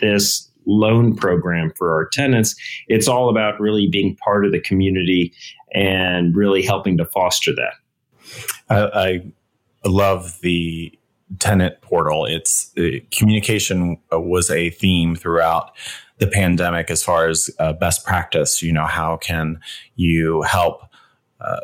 this 0.00 0.47
loan 0.68 1.16
program 1.16 1.72
for 1.76 1.92
our 1.94 2.06
tenants. 2.06 2.54
It's 2.86 3.08
all 3.08 3.28
about 3.28 3.58
really 3.58 3.88
being 3.88 4.16
part 4.16 4.44
of 4.44 4.52
the 4.52 4.60
community 4.60 5.32
and 5.74 6.36
really 6.36 6.62
helping 6.62 6.96
to 6.98 7.06
foster 7.06 7.52
that. 7.54 7.74
I, 8.68 9.22
I 9.84 9.88
love 9.88 10.38
the 10.42 10.92
tenant 11.38 11.80
portal. 11.80 12.24
It's 12.24 12.72
uh, 12.78 13.00
communication 13.10 13.98
was 14.12 14.50
a 14.50 14.70
theme 14.70 15.16
throughout 15.16 15.72
the 16.18 16.26
pandemic 16.26 16.90
as 16.90 17.02
far 17.02 17.28
as 17.28 17.50
uh, 17.58 17.72
best 17.72 18.04
practice. 18.04 18.62
You 18.62 18.72
know, 18.72 18.86
how 18.86 19.16
can 19.16 19.60
you 19.96 20.42
help 20.42 20.82
uh, 21.40 21.60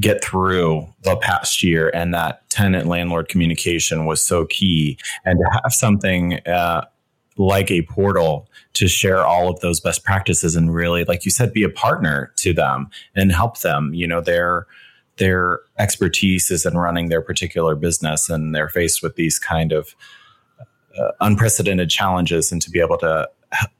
get 0.00 0.22
through 0.24 0.88
the 1.02 1.16
past 1.16 1.62
year? 1.62 1.90
And 1.92 2.14
that 2.14 2.48
tenant 2.50 2.86
landlord 2.86 3.28
communication 3.28 4.06
was 4.06 4.24
so 4.24 4.46
key. 4.46 4.98
And 5.24 5.38
to 5.38 5.60
have 5.62 5.72
something 5.72 6.40
uh, 6.46 6.86
like 7.36 7.70
a 7.70 7.82
portal 7.82 8.48
to 8.74 8.86
share 8.88 9.24
all 9.24 9.48
of 9.48 9.60
those 9.60 9.80
best 9.80 10.04
practices 10.04 10.54
and 10.54 10.74
really, 10.74 11.04
like 11.04 11.24
you 11.24 11.30
said, 11.30 11.52
be 11.52 11.64
a 11.64 11.68
partner 11.68 12.32
to 12.36 12.52
them 12.52 12.88
and 13.14 13.32
help 13.32 13.60
them. 13.60 13.92
You 13.94 14.06
know, 14.06 14.20
their 14.20 14.66
their 15.16 15.60
expertise 15.78 16.50
is 16.50 16.66
in 16.66 16.76
running 16.76 17.08
their 17.08 17.22
particular 17.22 17.76
business, 17.76 18.28
and 18.28 18.54
they're 18.54 18.68
faced 18.68 19.02
with 19.02 19.14
these 19.16 19.38
kind 19.38 19.72
of 19.72 19.94
uh, 20.98 21.10
unprecedented 21.20 21.90
challenges, 21.90 22.50
and 22.50 22.60
to 22.62 22.70
be 22.70 22.80
able 22.80 22.98
to 22.98 23.28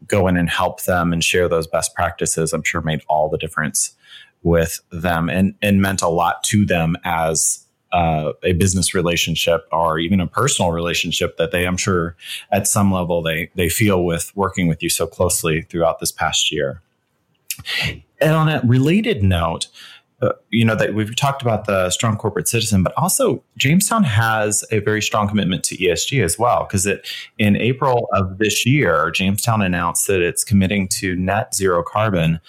go 0.06 0.28
in 0.28 0.36
and 0.36 0.48
help 0.48 0.82
them 0.84 1.12
and 1.12 1.24
share 1.24 1.48
those 1.48 1.66
best 1.66 1.94
practices, 1.94 2.52
I'm 2.52 2.62
sure 2.62 2.80
made 2.80 3.02
all 3.08 3.28
the 3.28 3.38
difference 3.38 3.94
with 4.42 4.80
them 4.92 5.28
and, 5.28 5.54
and 5.62 5.80
meant 5.80 6.02
a 6.02 6.08
lot 6.08 6.44
to 6.44 6.64
them 6.64 6.96
as 7.04 7.63
uh, 7.94 8.32
a 8.42 8.52
business 8.54 8.92
relationship 8.92 9.68
or 9.70 10.00
even 10.00 10.18
a 10.20 10.26
personal 10.26 10.72
relationship 10.72 11.36
that 11.36 11.52
they, 11.52 11.64
I'm 11.64 11.76
sure, 11.76 12.16
at 12.50 12.66
some 12.66 12.92
level 12.92 13.22
they 13.22 13.50
they 13.54 13.68
feel 13.68 14.04
with 14.04 14.32
working 14.36 14.66
with 14.66 14.82
you 14.82 14.88
so 14.88 15.06
closely 15.06 15.62
throughout 15.62 16.00
this 16.00 16.10
past 16.10 16.50
year. 16.50 16.82
And 18.20 18.32
on 18.32 18.48
a 18.48 18.60
related 18.64 19.22
note, 19.22 19.68
uh, 20.20 20.32
you 20.50 20.64
know 20.64 20.74
that 20.74 20.94
we've 20.94 21.14
talked 21.14 21.40
about 21.40 21.66
the 21.66 21.88
strong 21.90 22.16
corporate 22.16 22.48
citizen, 22.48 22.82
but 22.82 22.92
also 22.96 23.44
Jamestown 23.56 24.02
has 24.02 24.64
a 24.72 24.80
very 24.80 25.00
strong 25.00 25.28
commitment 25.28 25.62
to 25.64 25.76
ESG 25.76 26.24
as 26.24 26.36
well. 26.36 26.64
Because 26.64 26.86
it 26.86 27.08
in 27.38 27.56
April 27.56 28.08
of 28.12 28.38
this 28.38 28.66
year, 28.66 29.12
Jamestown 29.12 29.62
announced 29.62 30.08
that 30.08 30.20
it's 30.20 30.42
committing 30.42 30.88
to 30.88 31.14
net 31.14 31.54
zero 31.54 31.84
carbon 31.84 32.40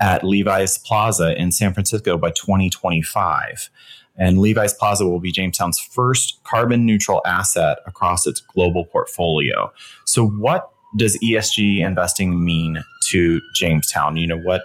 at 0.00 0.24
Levi's 0.24 0.78
Plaza 0.78 1.38
in 1.38 1.52
San 1.52 1.74
Francisco 1.74 2.16
by 2.16 2.30
2025. 2.30 3.68
And 4.16 4.38
Levi's 4.38 4.72
Plaza 4.72 5.06
will 5.06 5.20
be 5.20 5.32
Jamestown's 5.32 5.78
first 5.78 6.38
carbon 6.44 6.86
neutral 6.86 7.20
asset 7.26 7.78
across 7.86 8.26
its 8.26 8.40
global 8.40 8.84
portfolio. 8.84 9.72
So, 10.04 10.26
what 10.26 10.70
does 10.96 11.18
ESG 11.18 11.80
investing 11.84 12.44
mean 12.44 12.82
to 13.08 13.40
Jamestown? 13.54 14.16
You 14.16 14.28
know, 14.28 14.38
what 14.38 14.62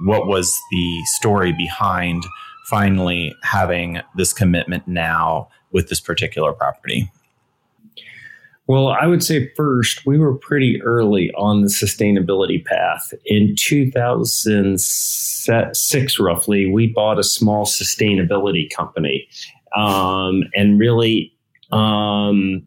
what 0.00 0.26
was 0.26 0.58
the 0.70 1.02
story 1.16 1.52
behind 1.52 2.24
finally 2.66 3.34
having 3.42 4.00
this 4.16 4.32
commitment 4.32 4.86
now 4.86 5.48
with 5.72 5.88
this 5.88 6.00
particular 6.00 6.52
property? 6.52 7.10
Well, 8.66 8.88
I 8.88 9.06
would 9.06 9.22
say 9.22 9.52
first, 9.56 10.06
we 10.06 10.18
were 10.18 10.34
pretty 10.34 10.80
early 10.82 11.30
on 11.36 11.60
the 11.60 11.68
sustainability 11.68 12.64
path. 12.64 13.12
In 13.26 13.54
2006, 13.58 16.18
roughly, 16.18 16.64
we 16.66 16.86
bought 16.86 17.18
a 17.18 17.24
small 17.24 17.66
sustainability 17.66 18.74
company 18.74 19.28
um, 19.76 20.44
and 20.54 20.78
really 20.78 21.30
um, 21.72 22.66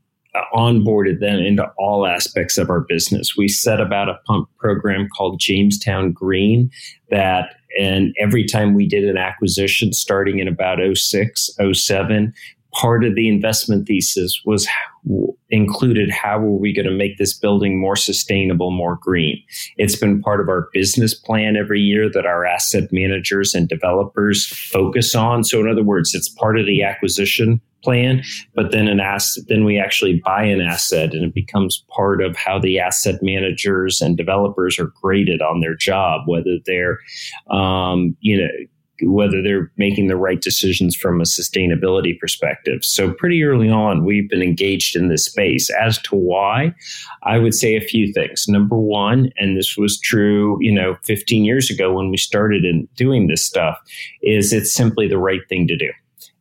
onboarded 0.54 1.20
them 1.20 1.40
into 1.40 1.66
all 1.80 2.06
aspects 2.06 2.60
of 2.60 2.70
our 2.70 2.82
business. 2.82 3.36
We 3.36 3.48
set 3.48 3.82
about 3.82 4.10
a 4.10 4.20
pump 4.28 4.50
program 4.60 5.10
called 5.18 5.40
Jamestown 5.40 6.12
Green 6.12 6.70
that 7.10 7.56
and 7.80 8.16
every 8.20 8.46
time 8.46 8.74
we 8.74 8.88
did 8.88 9.04
an 9.04 9.18
acquisition 9.18 9.94
starting 9.94 10.40
in 10.40 10.48
about 10.48 10.80
06, 10.96 11.50
07, 11.74 12.34
part 12.74 13.04
of 13.04 13.16
the 13.16 13.28
investment 13.28 13.88
thesis 13.88 14.42
was 14.46 14.68
included 15.50 16.10
how 16.12 16.38
are 16.38 16.60
we 16.60 16.74
going 16.74 16.86
to 16.86 16.92
make 16.92 17.18
this 17.18 17.38
building 17.38 17.80
more 17.80 17.96
sustainable, 17.96 18.72
more 18.72 19.00
green. 19.02 19.42
It's 19.78 19.96
been 19.96 20.22
part 20.22 20.42
of 20.42 20.50
our 20.50 20.70
business 20.74 21.14
plan 21.14 21.56
every 21.56 21.80
year 21.80 22.10
that 22.12 22.26
our 22.26 22.46
asset 22.46 22.90
managers 22.92 23.54
and 23.54 23.70
developers 23.70 24.48
focus 24.48 25.16
on. 25.16 25.44
So, 25.44 25.60
in 25.60 25.70
other 25.70 25.84
words, 25.84 26.14
it's 26.14 26.30
part 26.30 26.60
of 26.60 26.66
the 26.66 26.84
acquisition 26.84 27.62
plan, 27.84 28.24
but 28.56 28.72
then 28.72 28.88
an 28.88 29.00
asset, 29.00 29.46
then 29.48 29.64
we 29.64 29.80
actually 29.80 30.22
buy 30.26 30.44
an 30.44 30.62
asset 30.62 31.14
and 31.14 31.24
it 31.24 31.34
becomes 31.34 31.86
part 31.96 32.22
of 32.22 32.36
how 32.36 32.60
the 32.60 32.80
asset 32.80 33.20
managers 33.22 34.02
and 34.02 34.18
developers 34.18 34.80
are 34.80 34.92
graded 35.02 35.42
on 35.42 35.62
their 35.62 35.76
job, 35.76 36.22
whether 36.26 36.58
they're, 36.66 37.00
um, 37.50 38.18
you 38.20 38.38
know, 38.38 38.50
whether 39.04 39.42
they're 39.42 39.72
making 39.78 40.08
the 40.08 40.16
right 40.16 40.42
decisions 40.42 40.96
from 40.96 41.20
a 41.22 41.26
sustainability 41.26 42.18
perspective. 42.20 42.84
So, 42.84 43.14
pretty 43.14 43.44
early 43.44 43.70
on, 43.70 44.06
we've 44.06 44.30
been 44.30 44.42
engaged 44.42 44.96
in 44.96 45.10
this 45.10 45.26
space. 45.26 45.70
As 45.70 46.00
to 46.04 46.16
why, 46.16 46.74
I 47.24 47.38
would 47.38 47.54
say 47.54 47.76
a 47.76 47.82
few 47.82 48.12
things. 48.14 48.48
Number 48.48 48.78
one, 48.78 49.32
and 49.38 49.58
this 49.58 49.78
was 49.78 50.00
true, 50.00 50.58
you 50.62 50.72
know, 50.72 50.98
15 51.04 51.44
years 51.44 51.70
ago 51.70 51.94
when 51.94 52.10
we 52.10 52.18
started 52.18 52.66
in 52.66 52.88
doing 52.96 53.28
this 53.28 53.44
stuff, 53.44 53.78
is 54.22 54.54
it's 54.54 54.74
simply 54.74 55.08
the 55.08 55.18
right 55.18 55.42
thing 55.50 55.68
to 55.68 55.76
do. 55.76 55.90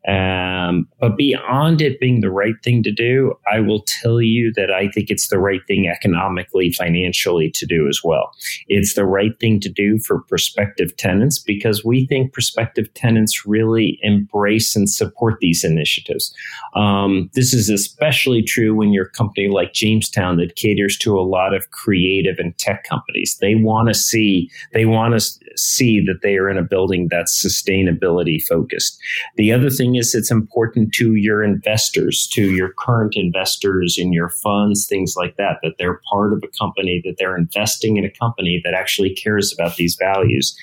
Um, 0.06 0.88
but 1.00 1.16
beyond 1.16 1.82
it 1.82 1.98
being 1.98 2.20
the 2.20 2.30
right 2.30 2.54
thing 2.62 2.82
to 2.84 2.92
do, 2.92 3.34
I 3.52 3.60
will 3.60 3.82
tell 3.82 4.20
you 4.20 4.52
that 4.54 4.70
I 4.70 4.88
think 4.88 5.10
it's 5.10 5.28
the 5.28 5.38
right 5.38 5.60
thing 5.66 5.88
economically, 5.88 6.72
financially 6.72 7.50
to 7.50 7.66
do 7.66 7.88
as 7.88 8.00
well. 8.04 8.32
It's 8.68 8.94
the 8.94 9.04
right 9.04 9.38
thing 9.40 9.60
to 9.60 9.68
do 9.68 9.98
for 9.98 10.22
prospective 10.22 10.96
tenants 10.96 11.38
because 11.38 11.84
we 11.84 12.06
think 12.06 12.32
prospective 12.32 12.92
tenants 12.94 13.44
really 13.44 13.98
embrace 14.02 14.76
and 14.76 14.88
support 14.88 15.38
these 15.40 15.64
initiatives. 15.64 16.32
Um, 16.74 17.30
this 17.34 17.52
is 17.52 17.68
especially 17.68 18.42
true 18.42 18.74
when 18.74 18.92
you're 18.92 19.06
a 19.06 19.10
company 19.10 19.48
like 19.48 19.72
Jamestown 19.72 20.36
that 20.36 20.56
caters 20.56 20.96
to 20.98 21.18
a 21.18 21.22
lot 21.22 21.54
of 21.54 21.70
creative 21.70 22.38
and 22.38 22.56
tech 22.58 22.84
companies. 22.84 23.38
They 23.40 23.54
want 23.54 23.88
to 23.88 23.94
see 23.94 24.50
they 24.72 24.84
want 24.84 25.18
to 25.18 25.56
see 25.56 26.00
that 26.06 26.20
they 26.22 26.36
are 26.36 26.48
in 26.48 26.58
a 26.58 26.62
building 26.62 27.08
that's 27.10 27.44
sustainability 27.44 28.42
focused. 28.42 28.98
The 29.36 29.52
other 29.52 29.70
is 29.96 30.14
it's 30.14 30.30
important 30.30 30.92
to 30.94 31.14
your 31.14 31.42
investors, 31.42 32.28
to 32.32 32.52
your 32.52 32.72
current 32.78 33.14
investors 33.16 33.96
in 33.98 34.12
your 34.12 34.30
funds, 34.42 34.86
things 34.86 35.14
like 35.16 35.36
that, 35.36 35.58
that 35.62 35.74
they're 35.78 36.00
part 36.10 36.32
of 36.32 36.42
a 36.44 36.58
company, 36.58 37.00
that 37.04 37.16
they're 37.18 37.36
investing 37.36 37.96
in 37.96 38.04
a 38.04 38.10
company 38.10 38.60
that 38.64 38.74
actually 38.74 39.14
cares 39.14 39.52
about 39.52 39.76
these 39.76 39.96
values. 39.98 40.56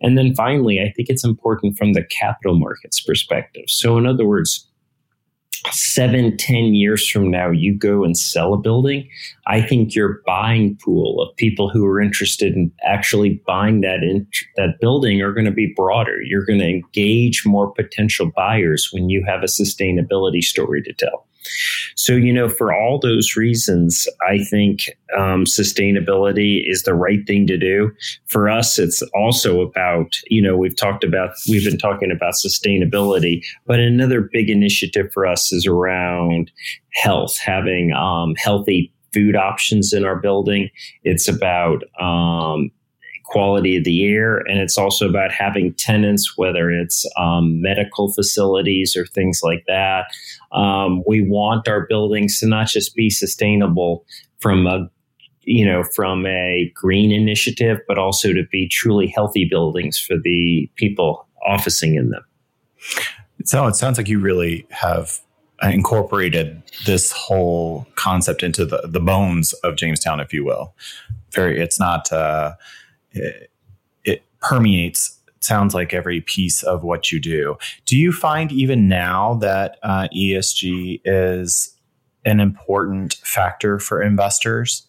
And 0.00 0.18
then 0.18 0.34
finally, 0.34 0.80
I 0.80 0.92
think 0.92 1.08
it's 1.08 1.24
important 1.24 1.76
from 1.76 1.92
the 1.92 2.04
capital 2.04 2.58
markets 2.58 3.00
perspective. 3.00 3.64
So, 3.68 3.96
in 3.98 4.06
other 4.06 4.26
words, 4.26 4.68
seven, 5.70 6.36
ten 6.36 6.74
years 6.74 7.08
from 7.08 7.30
now, 7.30 7.50
you 7.50 7.74
go 7.74 8.04
and 8.04 8.16
sell 8.16 8.54
a 8.54 8.58
building, 8.58 9.08
I 9.46 9.62
think 9.62 9.94
your 9.94 10.20
buying 10.26 10.76
pool 10.82 11.22
of 11.22 11.34
people 11.36 11.70
who 11.70 11.84
are 11.86 12.00
interested 12.00 12.54
in 12.54 12.70
actually 12.82 13.42
buying 13.46 13.80
that 13.80 14.02
in, 14.02 14.26
that 14.56 14.80
building 14.80 15.22
are 15.22 15.32
going 15.32 15.46
to 15.46 15.50
be 15.50 15.72
broader. 15.74 16.22
You're 16.22 16.44
going 16.44 16.60
to 16.60 16.68
engage 16.68 17.44
more 17.46 17.72
potential 17.72 18.30
buyers 18.34 18.90
when 18.92 19.08
you 19.08 19.24
have 19.26 19.42
a 19.42 19.46
sustainability 19.46 20.42
story 20.42 20.82
to 20.82 20.92
tell. 20.92 21.26
So, 21.96 22.14
you 22.14 22.32
know, 22.32 22.48
for 22.48 22.72
all 22.72 22.98
those 22.98 23.36
reasons, 23.36 24.06
I 24.28 24.38
think 24.44 24.96
um, 25.16 25.44
sustainability 25.44 26.62
is 26.64 26.82
the 26.82 26.94
right 26.94 27.26
thing 27.26 27.46
to 27.46 27.56
do. 27.56 27.90
For 28.26 28.48
us, 28.48 28.78
it's 28.78 29.02
also 29.14 29.60
about, 29.60 30.12
you 30.28 30.42
know, 30.42 30.56
we've 30.56 30.76
talked 30.76 31.04
about, 31.04 31.30
we've 31.48 31.64
been 31.64 31.78
talking 31.78 32.10
about 32.10 32.34
sustainability, 32.34 33.44
but 33.66 33.80
another 33.80 34.28
big 34.32 34.50
initiative 34.50 35.12
for 35.12 35.26
us 35.26 35.52
is 35.52 35.66
around 35.66 36.50
health, 36.92 37.36
having 37.38 37.92
um, 37.92 38.34
healthy 38.36 38.92
food 39.12 39.36
options 39.36 39.92
in 39.92 40.04
our 40.04 40.16
building. 40.16 40.68
It's 41.04 41.28
about 41.28 41.84
um, 42.00 42.70
quality 43.34 43.76
of 43.76 43.84
the 43.84 44.06
air. 44.06 44.38
And 44.48 44.58
it's 44.60 44.78
also 44.78 45.08
about 45.08 45.32
having 45.32 45.74
tenants, 45.74 46.34
whether 46.36 46.70
it's 46.70 47.04
um, 47.18 47.60
medical 47.60 48.12
facilities 48.12 48.94
or 48.96 49.04
things 49.06 49.40
like 49.42 49.64
that. 49.66 50.04
Um, 50.52 51.02
we 51.04 51.28
want 51.28 51.66
our 51.66 51.86
buildings 51.86 52.38
to 52.40 52.46
not 52.46 52.68
just 52.68 52.94
be 52.94 53.10
sustainable 53.10 54.04
from 54.38 54.66
a 54.66 54.88
you 55.46 55.66
know, 55.66 55.82
from 55.94 56.24
a 56.24 56.72
green 56.74 57.12
initiative, 57.12 57.78
but 57.86 57.98
also 57.98 58.32
to 58.32 58.44
be 58.50 58.66
truly 58.66 59.06
healthy 59.06 59.44
buildings 59.44 59.98
for 59.98 60.16
the 60.16 60.70
people 60.76 61.26
officing 61.46 61.96
in 61.96 62.08
them. 62.08 62.24
So 63.44 63.66
it 63.66 63.76
sounds 63.76 63.98
like 63.98 64.08
you 64.08 64.20
really 64.20 64.66
have 64.70 65.20
incorporated 65.62 66.62
this 66.86 67.12
whole 67.12 67.86
concept 67.94 68.42
into 68.42 68.64
the, 68.64 68.88
the 68.88 69.00
bones 69.00 69.52
of 69.64 69.76
Jamestown, 69.76 70.20
if 70.20 70.32
you 70.32 70.46
will. 70.46 70.74
Very, 71.32 71.60
it's 71.60 71.78
not, 71.78 72.10
uh, 72.10 72.54
it, 73.14 73.50
permeates 74.40 75.18
sounds 75.40 75.74
like 75.74 75.92
every 75.92 76.20
piece 76.20 76.62
of 76.62 76.82
what 76.82 77.12
you 77.12 77.20
do. 77.20 77.56
Do 77.86 77.96
you 77.96 78.12
find 78.12 78.50
even 78.52 78.88
now 78.88 79.34
that 79.34 79.78
uh, 79.82 80.08
ESG 80.14 81.00
is 81.04 81.74
an 82.24 82.40
important 82.40 83.14
factor 83.22 83.78
for 83.78 84.02
investors? 84.02 84.86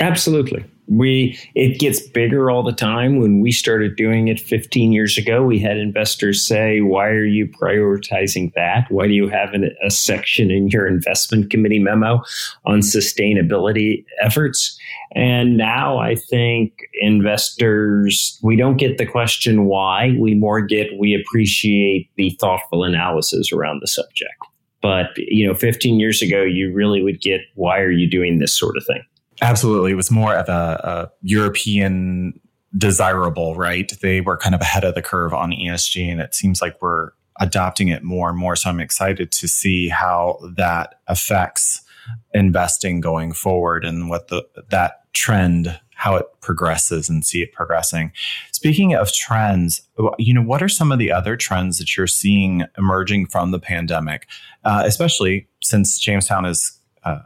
Absolutely. 0.00 0.64
We 0.88 1.38
it 1.54 1.78
gets 1.78 2.00
bigger 2.00 2.50
all 2.50 2.62
the 2.62 2.72
time. 2.72 3.18
When 3.18 3.40
we 3.40 3.52
started 3.52 3.94
doing 3.96 4.28
it 4.28 4.40
15 4.40 4.92
years 4.92 5.16
ago 5.16 5.42
we 5.42 5.58
had 5.58 5.76
investors 5.76 6.44
say 6.44 6.80
why 6.80 7.06
are 7.08 7.24
you 7.24 7.46
prioritizing 7.46 8.52
that? 8.54 8.90
Why 8.90 9.06
do 9.06 9.12
you 9.12 9.28
have 9.28 9.52
an, 9.54 9.70
a 9.84 9.90
section 9.90 10.50
in 10.50 10.68
your 10.68 10.86
investment 10.86 11.50
committee 11.50 11.78
memo 11.78 12.22
on 12.64 12.80
sustainability 12.80 14.04
efforts? 14.22 14.76
And 15.14 15.56
now 15.56 15.98
i 15.98 16.16
think 16.16 16.72
investors 16.94 18.38
we 18.42 18.56
don't 18.56 18.78
get 18.78 18.98
the 18.98 19.06
question 19.06 19.66
why 19.66 20.16
we 20.18 20.34
more 20.34 20.60
get 20.60 20.88
we 20.98 21.14
appreciate 21.14 22.10
the 22.16 22.36
thoughtful 22.40 22.82
analysis 22.82 23.52
around 23.52 23.80
the 23.80 23.88
subject. 23.88 24.34
But 24.80 25.10
you 25.16 25.46
know 25.46 25.54
15 25.54 26.00
years 26.00 26.22
ago 26.22 26.42
you 26.42 26.72
really 26.72 27.02
would 27.02 27.20
get 27.20 27.42
why 27.54 27.78
are 27.78 27.92
you 27.92 28.10
doing 28.10 28.38
this 28.38 28.56
sort 28.56 28.76
of 28.76 28.84
thing 28.84 29.02
Absolutely. 29.42 29.90
It 29.90 29.96
was 29.96 30.10
more 30.10 30.34
of 30.34 30.48
a, 30.48 30.80
a, 30.84 31.12
European 31.22 32.40
desirable, 32.78 33.56
right? 33.56 33.92
They 34.00 34.20
were 34.20 34.36
kind 34.36 34.54
of 34.54 34.60
ahead 34.60 34.84
of 34.84 34.94
the 34.94 35.02
curve 35.02 35.34
on 35.34 35.50
ESG, 35.50 36.10
and 36.10 36.20
it 36.20 36.34
seems 36.34 36.62
like 36.62 36.80
we're 36.80 37.10
adopting 37.40 37.88
it 37.88 38.04
more 38.04 38.30
and 38.30 38.38
more. 38.38 38.54
So 38.54 38.70
I'm 38.70 38.80
excited 38.80 39.32
to 39.32 39.48
see 39.48 39.88
how 39.88 40.38
that 40.56 41.00
affects 41.08 41.82
investing 42.32 43.00
going 43.00 43.32
forward 43.32 43.84
and 43.84 44.08
what 44.08 44.28
the 44.28 44.46
that 44.70 45.12
trend 45.12 45.78
how 46.02 46.16
it 46.16 46.26
progresses 46.40 47.08
and 47.08 47.24
see 47.24 47.42
it 47.42 47.52
progressing. 47.52 48.10
Speaking 48.50 48.94
of 48.94 49.12
trends, 49.12 49.82
you 50.18 50.34
know, 50.34 50.42
what 50.42 50.60
are 50.60 50.68
some 50.68 50.90
of 50.90 50.98
the 50.98 51.12
other 51.12 51.36
trends 51.36 51.78
that 51.78 51.96
you're 51.96 52.08
seeing 52.08 52.64
emerging 52.76 53.26
from 53.26 53.52
the 53.52 53.60
pandemic, 53.60 54.26
uh, 54.64 54.82
especially 54.84 55.46
since 55.62 56.00
Jamestown 56.00 56.44
is 56.44 56.76
uh, 57.04 57.20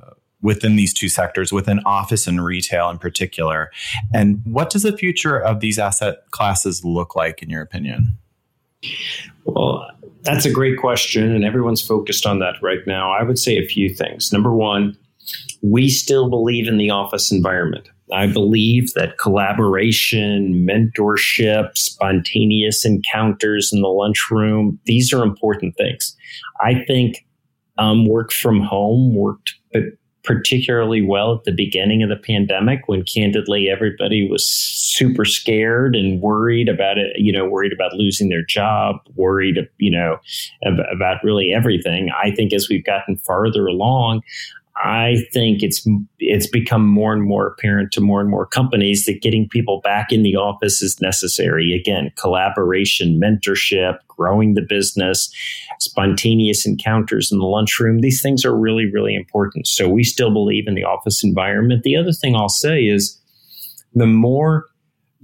within 0.47 0.76
these 0.76 0.95
two 0.95 1.09
sectors, 1.09 1.53
within 1.53 1.81
office 1.81 2.29
and 2.29 2.43
retail 2.43 2.88
in 2.88 2.99
particular? 2.99 3.73
And 4.15 4.41
what 4.45 4.71
does 4.71 4.85
the 4.85 4.97
future 4.97 5.37
of 5.37 5.59
these 5.59 5.76
asset 5.76 6.31
classes 6.31 6.85
look 6.85 7.17
like, 7.17 7.43
in 7.43 7.50
your 7.50 7.62
opinion? 7.62 8.17
Well, 9.45 9.91
that's 10.23 10.47
a 10.47 10.53
great 10.53 10.79
question, 10.79 11.35
and 11.35 11.45
everyone's 11.45 11.83
focused 11.83 12.26
on 12.26 12.38
that 12.38 12.55
right 12.62 12.87
now. 12.87 13.12
I 13.12 13.25
would 13.25 13.41
say 13.41 13.59
a 13.59 13.67
few 13.67 13.93
things. 13.93 14.33
Number 14.33 14.55
one, 14.55 14.97
we 15.62 15.88
still 15.88 16.31
believe 16.31 16.69
in 16.69 16.79
the 16.79 16.91
office 16.91 17.33
environment. 17.33 17.88
I 18.12 18.29
believe 18.29 18.95
that 18.95 19.19
collaboration, 19.19 20.65
mentorship, 20.65 21.76
spontaneous 21.76 22.85
encounters 22.85 23.73
in 23.73 23.83
the 23.83 23.88
lunchroom, 23.88 24.79
these 24.85 25.12
are 25.12 25.25
important 25.25 25.76
things. 25.76 26.17
I 26.61 26.85
think 26.87 27.26
um, 27.79 28.07
work 28.07 28.31
from 28.31 28.61
home 28.61 29.12
worked 29.17 29.55
particularly 30.26 31.02
well 31.02 31.35
at 31.35 31.45
the 31.45 31.52
beginning 31.52 32.02
of 32.02 32.09
the 32.09 32.16
pandemic 32.16 32.83
when 32.87 33.04
candidly 33.04 33.68
everybody 33.71 34.28
was 34.28 34.47
super 34.47 35.25
scared 35.25 35.95
and 35.95 36.21
worried 36.21 36.68
about 36.68 36.99
it, 36.99 37.12
you 37.16 37.33
know, 37.33 37.49
worried 37.49 37.73
about 37.73 37.95
losing 37.95 38.28
their 38.28 38.45
job, 38.45 38.97
worried, 39.14 39.68
you 39.78 39.90
know, 39.90 40.18
about 40.92 41.23
really 41.23 41.52
everything. 41.54 42.11
I 42.23 42.33
think 42.33 42.52
as 42.52 42.68
we've 42.68 42.85
gotten 42.85 43.16
farther 43.18 43.66
along, 43.66 44.23
I 44.85 45.25
think 45.33 45.62
it's 45.62 45.87
it's 46.18 46.47
become 46.47 46.87
more 46.87 47.14
and 47.14 47.23
more 47.23 47.47
apparent 47.47 47.92
to 47.92 48.00
more 48.00 48.21
and 48.21 48.28
more 48.28 48.47
companies 48.47 49.06
that 49.06 49.23
getting 49.23 49.49
people 49.49 49.80
back 49.83 50.12
in 50.12 50.23
the 50.23 50.37
office 50.37 50.83
is 50.83 51.00
necessary. 51.00 51.73
Again, 51.73 52.12
collaboration, 52.16 53.18
mentorship, 53.18 53.99
growing 54.09 54.52
the 54.54 54.66
business, 54.68 55.33
spontaneous 55.80 56.66
encounters 56.66 57.33
in 57.33 57.38
the 57.38 57.47
lunchroom. 57.47 58.00
These 58.00 58.21
things 58.21 58.45
are 58.45 58.54
really, 58.54 58.90
really 58.92 59.14
important. 59.14 59.66
So 59.66 59.88
we 59.88 60.04
still 60.04 60.30
believe 60.30 60.68
in 60.68 60.75
the 60.75 60.85
office 60.85 61.25
environment. 61.25 61.83
The 61.83 61.97
other 61.97 62.12
thing 62.12 62.37
I'll 62.37 62.50
say 62.50 62.83
is 62.83 63.18
the 63.95 64.06
more 64.06 64.66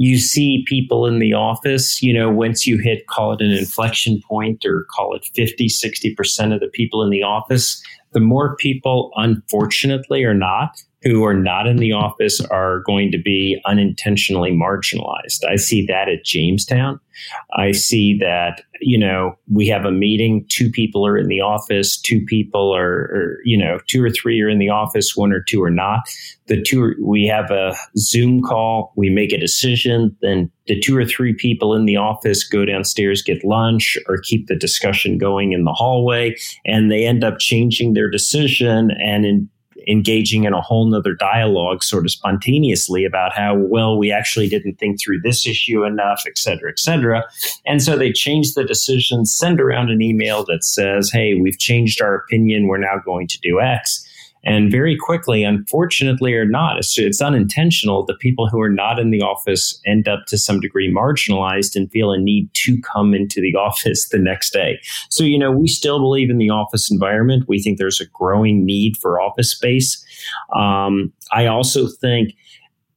you 0.02 0.18
see 0.18 0.64
people 0.66 1.06
in 1.06 1.20
the 1.20 1.32
office, 1.32 2.02
you 2.02 2.12
know, 2.12 2.28
once 2.28 2.66
you 2.66 2.76
hit, 2.76 3.06
call 3.06 3.32
it 3.32 3.40
an 3.40 3.52
inflection 3.52 4.20
point 4.28 4.64
or 4.64 4.84
call 4.90 5.14
it 5.14 5.24
50, 5.32 5.68
60% 5.68 6.52
of 6.52 6.58
the 6.58 6.66
people 6.66 7.04
in 7.04 7.10
the 7.10 7.22
office, 7.22 7.80
the 8.10 8.18
more 8.18 8.56
people, 8.56 9.12
unfortunately 9.14 10.24
or 10.24 10.34
not, 10.34 10.82
who 11.02 11.24
are 11.24 11.34
not 11.34 11.66
in 11.66 11.76
the 11.76 11.92
office 11.92 12.40
are 12.40 12.80
going 12.80 13.10
to 13.12 13.18
be 13.18 13.60
unintentionally 13.66 14.52
marginalized. 14.52 15.44
I 15.48 15.56
see 15.56 15.84
that 15.86 16.08
at 16.08 16.24
Jamestown. 16.24 17.00
I 17.56 17.72
see 17.72 18.16
that, 18.18 18.62
you 18.80 18.98
know, 18.98 19.34
we 19.50 19.66
have 19.68 19.84
a 19.84 19.92
meeting, 19.92 20.46
two 20.48 20.70
people 20.70 21.06
are 21.06 21.18
in 21.18 21.28
the 21.28 21.40
office, 21.40 22.00
two 22.00 22.24
people 22.24 22.74
are, 22.74 23.38
you 23.44 23.58
know, 23.58 23.78
two 23.88 24.02
or 24.02 24.10
three 24.10 24.40
are 24.40 24.48
in 24.48 24.58
the 24.58 24.70
office, 24.70 25.14
one 25.14 25.32
or 25.32 25.42
two 25.42 25.62
are 25.62 25.70
not. 25.70 26.00
The 26.46 26.62
two, 26.62 26.94
we 27.00 27.26
have 27.26 27.50
a 27.50 27.76
Zoom 27.96 28.42
call, 28.42 28.92
we 28.96 29.10
make 29.10 29.32
a 29.32 29.38
decision, 29.38 30.16
then 30.22 30.50
the 30.66 30.80
two 30.80 30.96
or 30.96 31.04
three 31.04 31.34
people 31.34 31.74
in 31.74 31.84
the 31.84 31.96
office 31.96 32.48
go 32.48 32.64
downstairs, 32.64 33.22
get 33.22 33.44
lunch, 33.44 33.96
or 34.08 34.18
keep 34.18 34.46
the 34.46 34.56
discussion 34.56 35.18
going 35.18 35.52
in 35.52 35.64
the 35.64 35.72
hallway, 35.72 36.34
and 36.64 36.90
they 36.90 37.04
end 37.04 37.24
up 37.24 37.38
changing 37.38 37.94
their 37.94 38.10
decision 38.10 38.90
and 39.02 39.24
in 39.24 39.48
engaging 39.88 40.44
in 40.44 40.52
a 40.52 40.60
whole 40.60 40.86
nother 40.86 41.14
dialogue 41.14 41.82
sort 41.82 42.04
of 42.04 42.10
spontaneously 42.10 43.04
about 43.04 43.32
how 43.34 43.54
well 43.56 43.98
we 43.98 44.10
actually 44.12 44.48
didn't 44.48 44.78
think 44.78 45.00
through 45.00 45.20
this 45.20 45.46
issue 45.46 45.84
enough 45.84 46.22
et 46.26 46.38
cetera 46.38 46.70
et 46.70 46.78
cetera. 46.78 47.24
And 47.66 47.82
so 47.82 47.96
they 47.96 48.12
change 48.12 48.54
the 48.54 48.64
decision 48.64 49.24
send 49.26 49.60
around 49.60 49.90
an 49.90 50.02
email 50.02 50.44
that 50.44 50.64
says 50.64 51.10
hey 51.10 51.34
we've 51.34 51.58
changed 51.58 52.00
our 52.00 52.14
opinion. 52.14 52.66
We're 52.66 52.78
now 52.78 53.00
going 53.04 53.28
to 53.28 53.38
do 53.40 53.60
x 53.60 54.06
and 54.44 54.70
very 54.70 54.96
quickly, 54.96 55.44
unfortunately 55.44 56.34
or 56.34 56.44
not, 56.44 56.78
it's, 56.78 56.98
it's, 56.98 57.22
unintentional. 57.22 58.04
The 58.04 58.16
people 58.16 58.48
who 58.48 58.60
are 58.60 58.68
not 58.68 58.98
in 58.98 59.10
the 59.10 59.22
office 59.22 59.80
end 59.86 60.08
up 60.08 60.26
to 60.26 60.36
some 60.36 60.58
degree 60.58 60.92
marginalized 60.92 61.76
and 61.76 61.90
feel 61.90 62.10
a 62.10 62.18
need 62.18 62.52
to 62.54 62.80
come 62.80 63.14
into 63.14 63.40
the 63.40 63.54
office 63.58 64.08
the 64.08 64.18
next 64.18 64.52
day. 64.52 64.80
So, 65.08 65.22
you 65.22 65.38
know, 65.38 65.52
we 65.52 65.68
still 65.68 66.00
believe 66.00 66.30
in 66.30 66.38
the 66.38 66.50
office 66.50 66.90
environment. 66.90 67.44
We 67.46 67.62
think 67.62 67.78
there's 67.78 68.00
a 68.00 68.06
growing 68.06 68.64
need 68.64 68.96
for 68.96 69.20
office 69.20 69.50
space. 69.50 70.04
Um, 70.54 71.12
I 71.30 71.46
also 71.46 71.86
think 71.86 72.34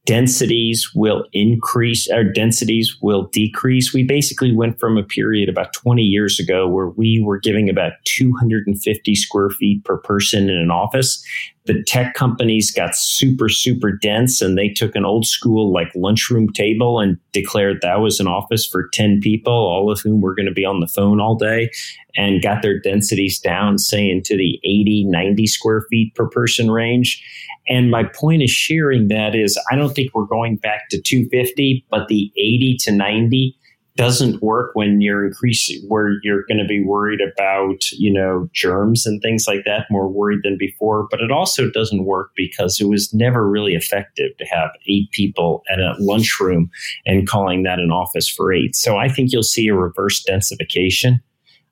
densities 0.06 0.90
will 0.94 1.26
increase 1.32 2.08
or 2.10 2.24
densities 2.24 2.96
will 3.02 3.24
decrease. 3.32 3.92
We 3.92 4.04
basically 4.04 4.52
went 4.52 4.80
from 4.80 4.96
a 4.96 5.02
period 5.02 5.48
about 5.48 5.72
20 5.74 6.02
years 6.02 6.40
ago 6.40 6.66
where 6.66 6.88
we 6.88 7.20
were 7.22 7.38
giving 7.38 7.68
about 7.68 7.92
250 8.04 9.14
square 9.14 9.50
feet 9.50 9.84
per 9.84 9.98
person 9.98 10.48
in 10.48 10.56
an 10.56 10.70
office. 10.70 11.22
The 11.66 11.82
tech 11.84 12.14
companies 12.14 12.70
got 12.70 12.94
super, 12.94 13.48
super 13.48 13.92
dense 13.92 14.40
and 14.40 14.56
they 14.56 14.68
took 14.68 14.94
an 14.94 15.04
old 15.04 15.26
school 15.26 15.72
like 15.72 15.88
lunchroom 15.94 16.52
table 16.52 17.00
and 17.00 17.18
declared 17.32 17.80
that 17.82 18.00
was 18.00 18.20
an 18.20 18.26
office 18.26 18.66
for 18.66 18.88
10 18.92 19.20
people, 19.20 19.52
all 19.52 19.90
of 19.90 20.00
whom 20.00 20.20
were 20.20 20.34
going 20.34 20.46
to 20.46 20.52
be 20.52 20.64
on 20.64 20.80
the 20.80 20.86
phone 20.86 21.20
all 21.20 21.34
day 21.34 21.70
and 22.16 22.42
got 22.42 22.62
their 22.62 22.78
densities 22.80 23.38
down, 23.38 23.78
say 23.78 24.08
into 24.08 24.36
the 24.36 24.58
80, 24.64 25.04
90 25.08 25.46
square 25.46 25.84
feet 25.90 26.14
per 26.14 26.28
person 26.28 26.70
range. 26.70 27.22
And 27.68 27.90
my 27.90 28.04
point 28.04 28.42
of 28.42 28.48
sharing 28.48 29.08
that 29.08 29.34
is 29.34 29.58
I 29.70 29.76
don't 29.76 29.94
think 29.94 30.14
we're 30.14 30.24
going 30.24 30.56
back 30.56 30.88
to 30.90 31.00
250, 31.00 31.84
but 31.90 32.08
the 32.08 32.32
80 32.36 32.76
to 32.82 32.92
90 32.92 33.58
doesn't 33.96 34.42
work 34.42 34.70
when 34.74 35.00
you're 35.00 35.26
increasing 35.26 35.82
where 35.88 36.18
you're 36.22 36.44
going 36.48 36.58
to 36.58 36.66
be 36.66 36.82
worried 36.82 37.20
about, 37.20 37.90
you 37.92 38.12
know, 38.12 38.48
germs 38.52 39.06
and 39.06 39.20
things 39.20 39.46
like 39.48 39.64
that, 39.64 39.86
more 39.90 40.08
worried 40.08 40.40
than 40.44 40.56
before. 40.58 41.08
But 41.10 41.20
it 41.20 41.30
also 41.30 41.70
doesn't 41.70 42.04
work 42.04 42.30
because 42.36 42.80
it 42.80 42.88
was 42.88 43.12
never 43.12 43.48
really 43.48 43.74
effective 43.74 44.36
to 44.38 44.44
have 44.44 44.70
eight 44.86 45.10
people 45.12 45.62
at 45.70 45.80
a 45.80 45.94
lunchroom 45.98 46.70
and 47.04 47.28
calling 47.28 47.62
that 47.62 47.78
an 47.78 47.90
office 47.90 48.28
for 48.28 48.52
eight. 48.52 48.76
So 48.76 48.98
I 48.98 49.08
think 49.08 49.32
you'll 49.32 49.42
see 49.42 49.68
a 49.68 49.74
reverse 49.74 50.24
densification 50.28 51.20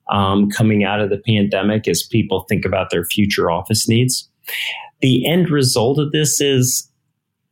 um, 0.09 0.49
coming 0.49 0.83
out 0.83 0.99
of 0.99 1.09
the 1.09 1.21
pandemic 1.25 1.87
as 1.87 2.03
people 2.03 2.45
think 2.49 2.65
about 2.65 2.89
their 2.89 3.05
future 3.05 3.49
office 3.49 3.87
needs 3.87 4.29
the 5.01 5.27
end 5.27 5.49
result 5.49 5.99
of 5.99 6.11
this 6.11 6.41
is 6.41 6.89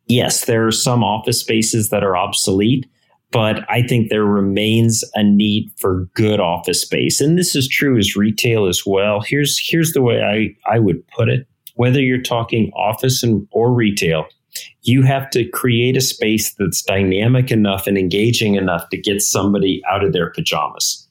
yes, 0.07 0.45
there 0.45 0.67
are 0.67 0.71
some 0.71 1.03
office 1.03 1.39
spaces 1.39 1.89
that 1.89 2.03
are 2.03 2.17
obsolete, 2.17 2.85
but 3.33 3.69
I 3.69 3.81
think 3.81 4.09
there 4.09 4.23
remains 4.23 5.03
a 5.15 5.23
need 5.23 5.71
for 5.77 6.07
good 6.13 6.39
office 6.39 6.81
space. 6.81 7.19
And 7.19 7.37
this 7.37 7.55
is 7.55 7.67
true 7.67 7.97
as 7.97 8.15
retail 8.15 8.67
as 8.67 8.83
well. 8.85 9.21
Here's 9.21 9.59
here's 9.67 9.93
the 9.93 10.01
way 10.01 10.21
I, 10.21 10.71
I 10.71 10.79
would 10.79 11.05
put 11.07 11.27
it. 11.27 11.47
Whether 11.75 11.99
you're 11.99 12.21
talking 12.21 12.71
office 12.75 13.23
and 13.23 13.47
or 13.51 13.73
retail, 13.73 14.27
You 14.83 15.01
have 15.01 15.31
to 15.31 15.45
create 15.45 15.97
a 15.97 16.01
space 16.01 16.53
that's 16.53 16.83
dynamic 16.83 17.49
enough 17.49 17.87
and 17.87 17.97
engaging 17.97 18.55
enough 18.55 18.87
to 18.89 18.97
get 18.97 19.21
somebody 19.21 19.81
out 19.89 20.03
of 20.03 20.13
their 20.13 20.29
pajamas. 20.29 21.07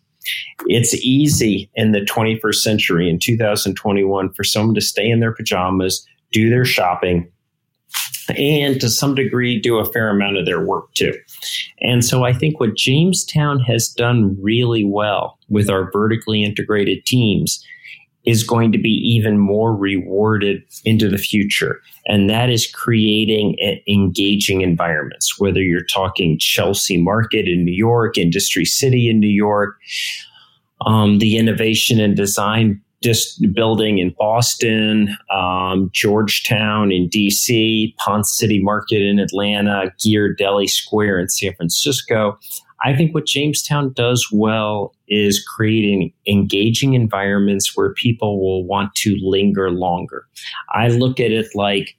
It's 0.66 0.94
easy 0.94 1.68
in 1.74 1.90
the 1.90 2.02
21st 2.02 2.54
century 2.54 3.10
in 3.10 3.18
2021 3.18 4.32
for 4.34 4.44
someone 4.44 4.76
to 4.76 4.80
stay 4.80 5.10
in 5.10 5.18
their 5.18 5.34
pajamas, 5.34 6.06
do 6.30 6.48
their 6.48 6.64
shopping, 6.64 7.28
and 8.38 8.80
to 8.80 8.88
some 8.88 9.14
degree 9.14 9.60
do 9.60 9.78
a 9.78 9.84
fair 9.84 10.08
amount 10.10 10.36
of 10.36 10.46
their 10.46 10.64
work 10.64 10.92
too. 10.94 11.14
And 11.80 12.04
so 12.04 12.24
I 12.24 12.32
think 12.32 12.60
what 12.60 12.76
Jamestown 12.76 13.60
has 13.60 13.88
done 13.88 14.36
really 14.40 14.84
well 14.84 15.38
with 15.48 15.70
our 15.70 15.90
vertically 15.90 16.44
integrated 16.44 17.04
teams 17.06 17.64
is 18.24 18.44
going 18.44 18.70
to 18.70 18.78
be 18.78 18.90
even 18.90 19.38
more 19.38 19.74
rewarded 19.74 20.62
into 20.84 21.08
the 21.08 21.18
future. 21.18 21.80
And 22.06 22.30
that 22.30 22.50
is 22.50 22.70
creating 22.70 23.56
engaging 23.88 24.60
environments, 24.60 25.38
whether 25.40 25.60
you're 25.60 25.84
talking 25.84 26.38
Chelsea 26.38 27.02
Market 27.02 27.48
in 27.48 27.64
New 27.64 27.74
York, 27.74 28.16
Industry 28.16 28.64
City 28.64 29.08
in 29.08 29.18
New 29.18 29.26
York, 29.26 29.76
um, 30.86 31.18
the 31.18 31.36
innovation 31.36 32.00
and 32.00 32.16
design 32.16 32.80
just 33.02 33.52
building 33.52 33.98
in 33.98 34.14
Boston, 34.18 35.16
um, 35.30 35.90
Georgetown 35.92 36.92
in 36.92 37.08
DC, 37.08 37.94
Ponce 37.96 38.36
City 38.36 38.62
Market 38.62 39.02
in 39.02 39.18
Atlanta, 39.18 39.92
Ghirardelli 39.98 40.68
Square 40.68 41.20
in 41.20 41.28
San 41.28 41.54
Francisco. 41.54 42.38
I 42.84 42.96
think 42.96 43.14
what 43.14 43.26
Jamestown 43.26 43.92
does 43.92 44.28
well 44.32 44.94
is 45.06 45.44
creating 45.44 46.12
engaging 46.26 46.94
environments 46.94 47.76
where 47.76 47.92
people 47.94 48.40
will 48.40 48.64
want 48.64 48.94
to 48.96 49.16
linger 49.20 49.70
longer. 49.70 50.26
I 50.72 50.88
look 50.88 51.20
at 51.20 51.30
it 51.30 51.46
like 51.54 51.96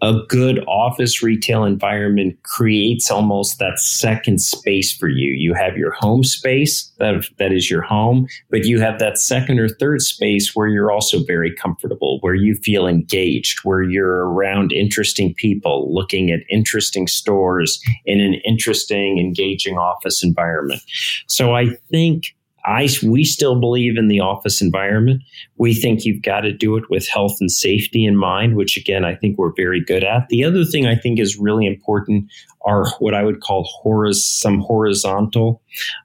a 0.00 0.20
good 0.28 0.64
office 0.66 1.22
retail 1.22 1.64
environment 1.64 2.40
creates 2.44 3.10
almost 3.10 3.58
that 3.58 3.78
second 3.78 4.40
space 4.40 4.92
for 4.92 5.08
you. 5.08 5.32
You 5.32 5.54
have 5.54 5.76
your 5.76 5.92
home 5.92 6.22
space 6.22 6.92
that, 6.98 7.24
that 7.38 7.52
is 7.52 7.70
your 7.70 7.82
home, 7.82 8.28
but 8.50 8.64
you 8.64 8.80
have 8.80 9.00
that 9.00 9.18
second 9.18 9.58
or 9.58 9.68
third 9.68 10.00
space 10.00 10.54
where 10.54 10.68
you're 10.68 10.92
also 10.92 11.24
very 11.24 11.52
comfortable, 11.54 12.18
where 12.20 12.34
you 12.34 12.54
feel 12.54 12.86
engaged, 12.86 13.60
where 13.64 13.82
you're 13.82 14.28
around 14.28 14.72
interesting 14.72 15.34
people, 15.34 15.92
looking 15.92 16.30
at 16.30 16.40
interesting 16.48 17.08
stores 17.08 17.80
in 18.04 18.20
an 18.20 18.34
interesting, 18.44 19.18
engaging 19.18 19.78
office 19.78 20.22
environment. 20.22 20.82
So 21.26 21.54
I 21.54 21.70
think 21.90 22.36
I 22.64 22.88
we 23.02 23.24
still 23.24 23.58
believe 23.58 23.96
in 23.96 24.08
the 24.08 24.20
office 24.20 24.60
environment. 24.60 25.22
We 25.56 25.74
think 25.74 26.04
you've 26.04 26.22
got 26.22 26.40
to 26.40 26.52
do 26.52 26.76
it 26.76 26.90
with 26.90 27.08
health 27.08 27.36
and 27.40 27.50
safety 27.50 28.04
in 28.04 28.16
mind, 28.16 28.56
which 28.56 28.76
again 28.76 29.04
I 29.04 29.14
think 29.14 29.38
we're 29.38 29.54
very 29.56 29.82
good 29.82 30.04
at. 30.04 30.28
The 30.28 30.44
other 30.44 30.64
thing 30.64 30.86
I 30.86 30.96
think 30.96 31.18
is 31.18 31.38
really 31.38 31.66
important 31.66 32.30
are 32.62 32.88
what 32.98 33.14
I 33.14 33.24
would 33.24 33.40
call 33.40 33.68
horiz- 33.82 34.16
some 34.16 34.60
horizontal 34.60 35.62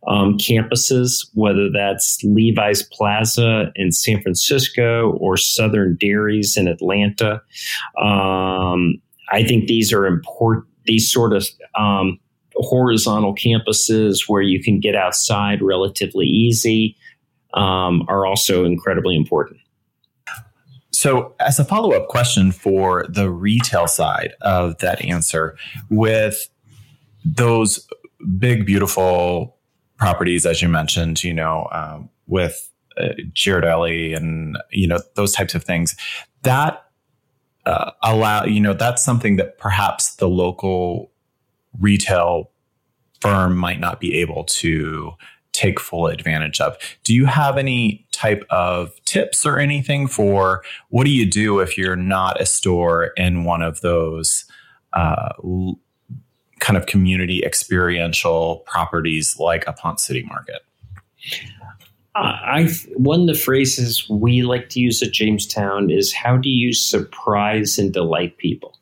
um, 0.08 0.38
campuses, 0.38 1.28
whether 1.34 1.70
that's 1.70 2.24
Levi's 2.24 2.84
Plaza 2.84 3.72
in 3.76 3.92
San 3.92 4.22
Francisco 4.22 5.12
or 5.20 5.36
Southern 5.36 5.98
Dairies 5.98 6.56
in 6.56 6.68
Atlanta. 6.68 7.42
Um, 8.02 9.02
I 9.32 9.44
think 9.44 9.68
these 9.68 9.92
are 9.92 10.06
important. 10.06 10.68
These 10.86 11.12
sort 11.12 11.34
of 11.34 11.48
um, 11.78 12.20
horizontal 12.56 13.36
campuses 13.36 14.28
where 14.28 14.42
you 14.42 14.62
can 14.62 14.80
get 14.80 14.96
outside 14.96 15.62
relatively 15.62 16.26
easy 16.26 16.96
um, 17.54 18.06
are 18.08 18.26
also 18.26 18.66
incredibly 18.66 19.16
important. 19.16 19.60
So, 20.92 21.34
as 21.40 21.60
a 21.60 21.66
follow 21.66 21.92
up 21.94 22.08
question 22.08 22.52
for 22.52 23.06
the 23.10 23.30
retail 23.30 23.88
side 23.88 24.34
of 24.42 24.78
that 24.80 25.04
answer, 25.04 25.58
with 25.90 26.50
those 27.26 27.88
big, 28.38 28.66
beautiful 28.66 29.58
properties, 29.98 30.46
as 30.46 30.62
you 30.62 30.70
mentioned, 30.70 31.24
you 31.24 31.34
know, 31.34 31.68
um, 31.72 32.10
with 32.28 32.70
uh, 32.98 33.10
Ghirardelli 33.34 34.16
and, 34.16 34.58
you 34.70 34.88
know, 34.88 35.00
those 35.16 35.32
types 35.34 35.56
of 35.56 35.64
things, 35.64 35.96
that 36.44 36.86
uh, 37.66 37.92
allow, 38.04 38.46
you 38.46 38.60
know, 38.60 38.74
that's 38.74 39.04
something 39.04 39.38
that 39.38 39.58
perhaps 39.58 40.16
the 40.16 40.30
local 40.30 41.12
retail 41.80 42.52
firm 43.22 43.56
might 43.56 43.80
not 43.80 44.00
be 44.00 44.20
able 44.20 44.44
to 44.44 45.14
take 45.54 45.80
full 45.80 46.08
advantage 46.08 46.60
of. 46.60 46.78
Do 47.04 47.14
you 47.14 47.26
have 47.26 47.58
any 47.58 48.06
type 48.12 48.44
of 48.50 48.92
tips 49.06 49.46
or 49.46 49.60
anything 49.60 50.08
for 50.08 50.64
what 50.90 51.06
do 51.06 51.12
you 51.12 51.30
do 51.30 51.60
if 51.60 51.78
you're 51.78 51.96
not 51.96 52.42
a 52.42 52.46
store 52.46 53.12
in 53.16 53.44
one 53.44 53.62
of 53.62 53.82
those 53.82 54.46
uh, 54.94 55.34
kind 56.60 56.78
of 56.78 56.88
community 56.88 57.44
experiential 57.46 58.64
properties 58.66 59.38
like 59.40 59.66
a 59.68 59.74
Ponce 59.74 60.04
City 60.04 60.24
Market? 60.24 60.62
I 62.16 62.70
one 62.96 63.22
of 63.22 63.28
the 63.28 63.34
phrases 63.34 64.08
we 64.08 64.44
like 64.44 64.70
to 64.70 64.80
use 64.80 65.02
at 65.02 65.12
Jamestown 65.12 65.90
is 65.90 66.14
how 66.14 66.38
do 66.38 66.50
you 66.50 66.74
surprise 66.74 67.80
and 67.80 67.92
delight 67.92 68.38
people? 68.38 68.78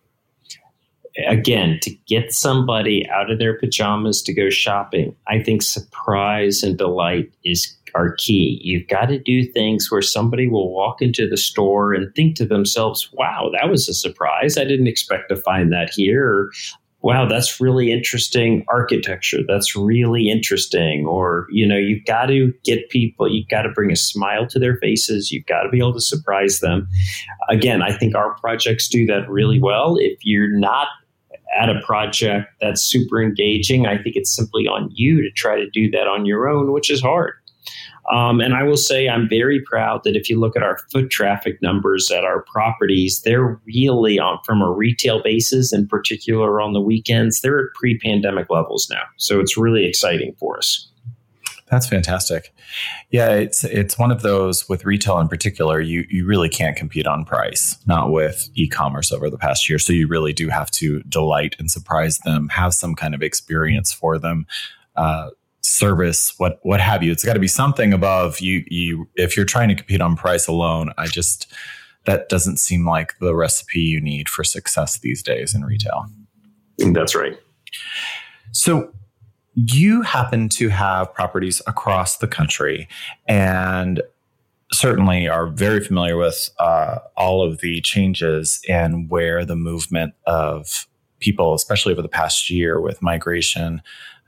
Again, 1.27 1.79
to 1.81 1.91
get 2.07 2.33
somebody 2.33 3.07
out 3.09 3.29
of 3.29 3.39
their 3.39 3.57
pajamas 3.57 4.21
to 4.23 4.33
go 4.33 4.49
shopping, 4.49 5.15
I 5.27 5.41
think 5.41 5.61
surprise 5.61 6.63
and 6.63 6.77
delight 6.77 7.31
is 7.43 7.75
are 7.93 8.13
key. 8.13 8.59
You've 8.63 8.87
got 8.87 9.07
to 9.07 9.19
do 9.19 9.43
things 9.43 9.91
where 9.91 10.01
somebody 10.01 10.47
will 10.47 10.73
walk 10.73 11.01
into 11.01 11.27
the 11.27 11.37
store 11.37 11.93
and 11.93 12.13
think 12.15 12.35
to 12.37 12.45
themselves, 12.45 13.09
wow, 13.13 13.51
that 13.53 13.69
was 13.69 13.89
a 13.89 13.93
surprise. 13.93 14.57
I 14.57 14.63
didn't 14.63 14.87
expect 14.87 15.29
to 15.29 15.35
find 15.35 15.71
that 15.73 15.89
here. 15.93 16.25
Or, 16.25 16.51
wow, 17.01 17.27
that's 17.27 17.59
really 17.59 17.91
interesting 17.91 18.63
architecture. 18.69 19.39
That's 19.47 19.75
really 19.75 20.29
interesting. 20.29 21.05
Or, 21.05 21.47
you 21.49 21.67
know, 21.67 21.75
you've 21.75 22.05
got 22.05 22.27
to 22.27 22.53
get 22.63 22.89
people, 22.89 23.29
you've 23.29 23.49
got 23.49 23.63
to 23.63 23.69
bring 23.69 23.91
a 23.91 23.97
smile 23.97 24.47
to 24.47 24.59
their 24.59 24.77
faces. 24.77 25.31
You've 25.31 25.47
got 25.47 25.63
to 25.63 25.69
be 25.69 25.79
able 25.79 25.93
to 25.93 26.01
surprise 26.01 26.59
them. 26.59 26.87
Again, 27.49 27.81
I 27.81 27.91
think 27.91 28.15
our 28.15 28.35
projects 28.35 28.87
do 28.87 29.05
that 29.07 29.29
really 29.29 29.59
well. 29.59 29.97
If 29.99 30.19
you're 30.23 30.57
not 30.57 30.87
at 31.59 31.69
a 31.69 31.81
project 31.85 32.47
that's 32.59 32.81
super 32.83 33.21
engaging. 33.21 33.85
I 33.85 34.01
think 34.01 34.15
it's 34.15 34.35
simply 34.35 34.67
on 34.67 34.89
you 34.93 35.21
to 35.21 35.31
try 35.31 35.57
to 35.57 35.69
do 35.69 35.89
that 35.91 36.07
on 36.07 36.25
your 36.25 36.47
own, 36.47 36.71
which 36.71 36.89
is 36.89 37.01
hard. 37.01 37.33
Um, 38.11 38.41
and 38.41 38.55
I 38.55 38.63
will 38.63 38.77
say 38.77 39.07
I'm 39.07 39.29
very 39.29 39.61
proud 39.61 40.01
that 40.03 40.15
if 40.15 40.29
you 40.29 40.39
look 40.39 40.55
at 40.55 40.63
our 40.63 40.77
foot 40.91 41.09
traffic 41.09 41.61
numbers 41.61 42.11
at 42.11 42.23
our 42.23 42.43
properties, 42.51 43.21
they're 43.21 43.59
really 43.65 44.19
on 44.19 44.39
from 44.45 44.61
a 44.61 44.71
retail 44.71 45.21
basis, 45.23 45.71
in 45.71 45.87
particular 45.87 46.59
on 46.59 46.73
the 46.73 46.81
weekends, 46.81 47.41
they're 47.41 47.59
at 47.59 47.73
pre-pandemic 47.75 48.49
levels 48.49 48.87
now. 48.89 49.03
So 49.17 49.39
it's 49.39 49.55
really 49.55 49.85
exciting 49.85 50.35
for 50.39 50.57
us. 50.57 50.90
That's 51.71 51.87
fantastic. 51.87 52.53
Yeah, 53.11 53.29
it's 53.29 53.63
it's 53.63 53.97
one 53.97 54.11
of 54.11 54.23
those 54.23 54.67
with 54.67 54.83
retail 54.83 55.19
in 55.19 55.29
particular. 55.29 55.79
You 55.79 56.05
you 56.09 56.25
really 56.25 56.49
can't 56.49 56.75
compete 56.75 57.07
on 57.07 57.23
price, 57.23 57.77
not 57.87 58.11
with 58.11 58.49
e-commerce 58.55 59.13
over 59.13 59.29
the 59.29 59.37
past 59.37 59.69
year. 59.69 59.79
So 59.79 59.93
you 59.93 60.07
really 60.07 60.33
do 60.33 60.49
have 60.49 60.69
to 60.71 61.01
delight 61.03 61.55
and 61.59 61.71
surprise 61.71 62.17
them, 62.19 62.49
have 62.49 62.73
some 62.73 62.93
kind 62.93 63.15
of 63.15 63.23
experience 63.23 63.93
for 63.93 64.19
them, 64.19 64.45
uh, 64.97 65.29
service, 65.61 66.33
what 66.37 66.59
what 66.63 66.81
have 66.81 67.03
you. 67.03 67.11
It's 67.13 67.23
got 67.23 67.33
to 67.33 67.39
be 67.39 67.47
something 67.47 67.93
above 67.93 68.41
you. 68.41 68.65
You 68.67 69.07
if 69.15 69.37
you're 69.37 69.45
trying 69.45 69.69
to 69.69 69.75
compete 69.75 70.01
on 70.01 70.17
price 70.17 70.47
alone, 70.47 70.91
I 70.97 71.07
just 71.07 71.53
that 72.03 72.27
doesn't 72.27 72.57
seem 72.57 72.85
like 72.85 73.17
the 73.19 73.33
recipe 73.33 73.79
you 73.79 74.01
need 74.01 74.27
for 74.27 74.43
success 74.43 74.99
these 74.99 75.23
days 75.23 75.55
in 75.55 75.63
retail. 75.63 76.07
That's 76.79 77.15
right. 77.15 77.39
So 78.51 78.91
you 79.53 80.01
happen 80.01 80.49
to 80.49 80.69
have 80.69 81.13
properties 81.13 81.61
across 81.67 82.17
the 82.17 82.27
country 82.27 82.87
and 83.27 84.01
certainly 84.71 85.27
are 85.27 85.47
very 85.47 85.83
familiar 85.83 86.15
with 86.15 86.49
uh, 86.59 86.99
all 87.17 87.43
of 87.45 87.59
the 87.59 87.81
changes 87.81 88.61
and 88.69 89.09
where 89.09 89.43
the 89.43 89.55
movement 89.55 90.13
of 90.25 90.87
people, 91.19 91.53
especially 91.53 91.91
over 91.91 92.01
the 92.01 92.07
past 92.07 92.49
year 92.49 92.79
with 92.79 93.01
migration 93.01 93.81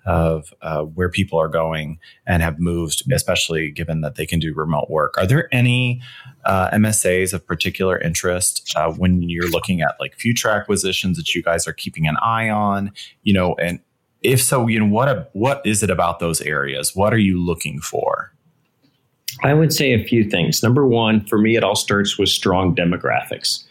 of 0.06 0.54
uh, 0.62 0.82
where 0.82 1.10
people 1.10 1.40
are 1.40 1.48
going 1.48 1.98
and 2.28 2.44
have 2.44 2.60
moved, 2.60 3.10
especially 3.14 3.72
given 3.72 4.02
that 4.02 4.16
they 4.16 4.26
can 4.26 4.38
do 4.38 4.54
remote 4.54 4.90
work. 4.90 5.18
Are 5.18 5.26
there 5.26 5.48
any 5.54 6.02
uh, 6.44 6.70
MSAs 6.72 7.34
of 7.34 7.48
particular 7.48 7.98
interest 7.98 8.74
uh, 8.76 8.92
when 8.92 9.30
you're 9.30 9.50
looking 9.50 9.82
at 9.82 9.96
like 10.02 10.16
future 10.16 10.50
acquisitions 10.50 11.16
that 11.16 11.34
you 11.34 11.42
guys 11.42 11.68
are 11.70 11.74
keeping 11.74 12.06
an 12.06 12.18
eye 12.18 12.50
on? 12.50 12.92
You 13.24 13.34
know, 13.34 13.56
and 13.56 13.80
if 14.24 14.42
so, 14.42 14.68
you 14.68 14.80
know 14.80 14.86
what 14.86 15.30
what 15.34 15.62
is 15.66 15.84
it 15.84 15.90
about 15.90 16.20
those 16.20 16.42
areas? 16.42 16.96
What 16.96 17.14
are 17.14 17.20
you 17.20 17.44
looking 17.44 17.80
for? 17.80 18.32
I 19.44 19.54
would 19.54 19.74
say 19.74 19.94
a 19.94 20.04
few 20.04 20.30
things. 20.30 20.62
Number 20.62 20.86
one, 20.86 21.26
for 21.26 21.38
me, 21.38 21.56
it 21.56 21.64
all 21.64 21.76
starts 21.76 22.18
with 22.20 22.30
strong 22.30 22.76
demographics. 22.76 23.64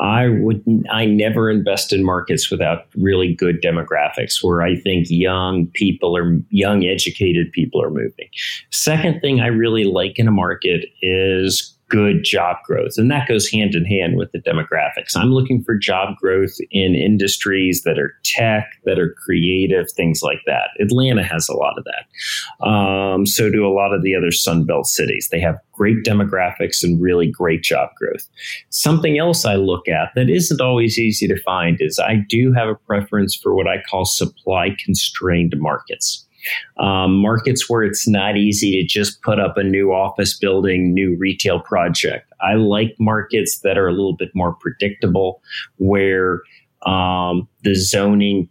I 0.00 0.28
would 0.28 0.62
I 0.90 1.04
never 1.04 1.50
invest 1.50 1.92
in 1.92 2.04
markets 2.04 2.50
without 2.50 2.86
really 2.96 3.34
good 3.34 3.60
demographics 3.60 4.42
where 4.42 4.62
I 4.62 4.76
think 4.76 5.06
young 5.10 5.66
people 5.74 6.16
or 6.16 6.38
young 6.50 6.84
educated 6.84 7.52
people 7.52 7.82
are 7.82 7.90
moving. 7.90 8.28
Second 8.70 9.20
thing 9.20 9.40
I 9.40 9.48
really 9.48 9.84
like 9.84 10.18
in 10.18 10.28
a 10.28 10.32
market 10.32 10.86
is 11.02 11.74
good 11.88 12.22
job 12.22 12.56
growth. 12.64 12.92
And 12.96 13.10
that 13.10 13.28
goes 13.28 13.48
hand 13.50 13.74
in 13.74 13.84
hand 13.84 14.16
with 14.16 14.30
the 14.32 14.40
demographics. 14.40 15.16
I'm 15.16 15.32
looking 15.32 15.62
for 15.62 15.76
job 15.76 16.16
growth 16.20 16.56
in 16.70 16.94
industries 16.94 17.82
that 17.84 17.98
are 17.98 18.14
tech, 18.24 18.72
that 18.84 18.98
are 18.98 19.14
creative, 19.24 19.90
things 19.90 20.22
like 20.22 20.40
that. 20.46 20.70
Atlanta 20.80 21.24
has 21.24 21.48
a 21.48 21.56
lot 21.56 21.78
of 21.78 21.84
that. 21.84 22.66
Um, 22.66 23.26
so 23.26 23.50
do 23.50 23.66
a 23.66 23.72
lot 23.72 23.94
of 23.94 24.02
the 24.02 24.14
other 24.14 24.28
Sunbelt 24.28 24.86
cities. 24.86 25.28
They 25.30 25.40
have 25.40 25.58
great 25.72 26.04
demographics 26.04 26.82
and 26.82 27.00
really 27.00 27.30
great 27.30 27.62
job 27.62 27.90
growth. 27.96 28.28
Something 28.70 29.18
else 29.18 29.44
I 29.44 29.54
look 29.54 29.88
at 29.88 30.10
that 30.14 30.28
isn't 30.28 30.60
always 30.60 30.98
easy 30.98 31.26
to 31.28 31.40
find 31.42 31.78
is 31.80 31.98
I 31.98 32.16
do 32.28 32.52
have 32.52 32.68
a 32.68 32.74
preference 32.74 33.34
for 33.34 33.54
what 33.54 33.66
I 33.66 33.82
call 33.88 34.04
supply 34.04 34.76
constrained 34.84 35.54
markets. 35.56 36.26
Um, 36.78 37.16
markets 37.16 37.68
where 37.68 37.82
it's 37.82 38.08
not 38.08 38.36
easy 38.36 38.80
to 38.80 38.86
just 38.86 39.22
put 39.22 39.40
up 39.40 39.56
a 39.56 39.64
new 39.64 39.92
office 39.92 40.38
building, 40.38 40.94
new 40.94 41.16
retail 41.18 41.60
project. 41.60 42.32
I 42.40 42.54
like 42.54 42.94
markets 42.98 43.60
that 43.60 43.76
are 43.76 43.88
a 43.88 43.92
little 43.92 44.16
bit 44.16 44.30
more 44.34 44.54
predictable, 44.54 45.42
where 45.76 46.42
um, 46.86 47.48
the 47.64 47.74
zoning 47.74 48.48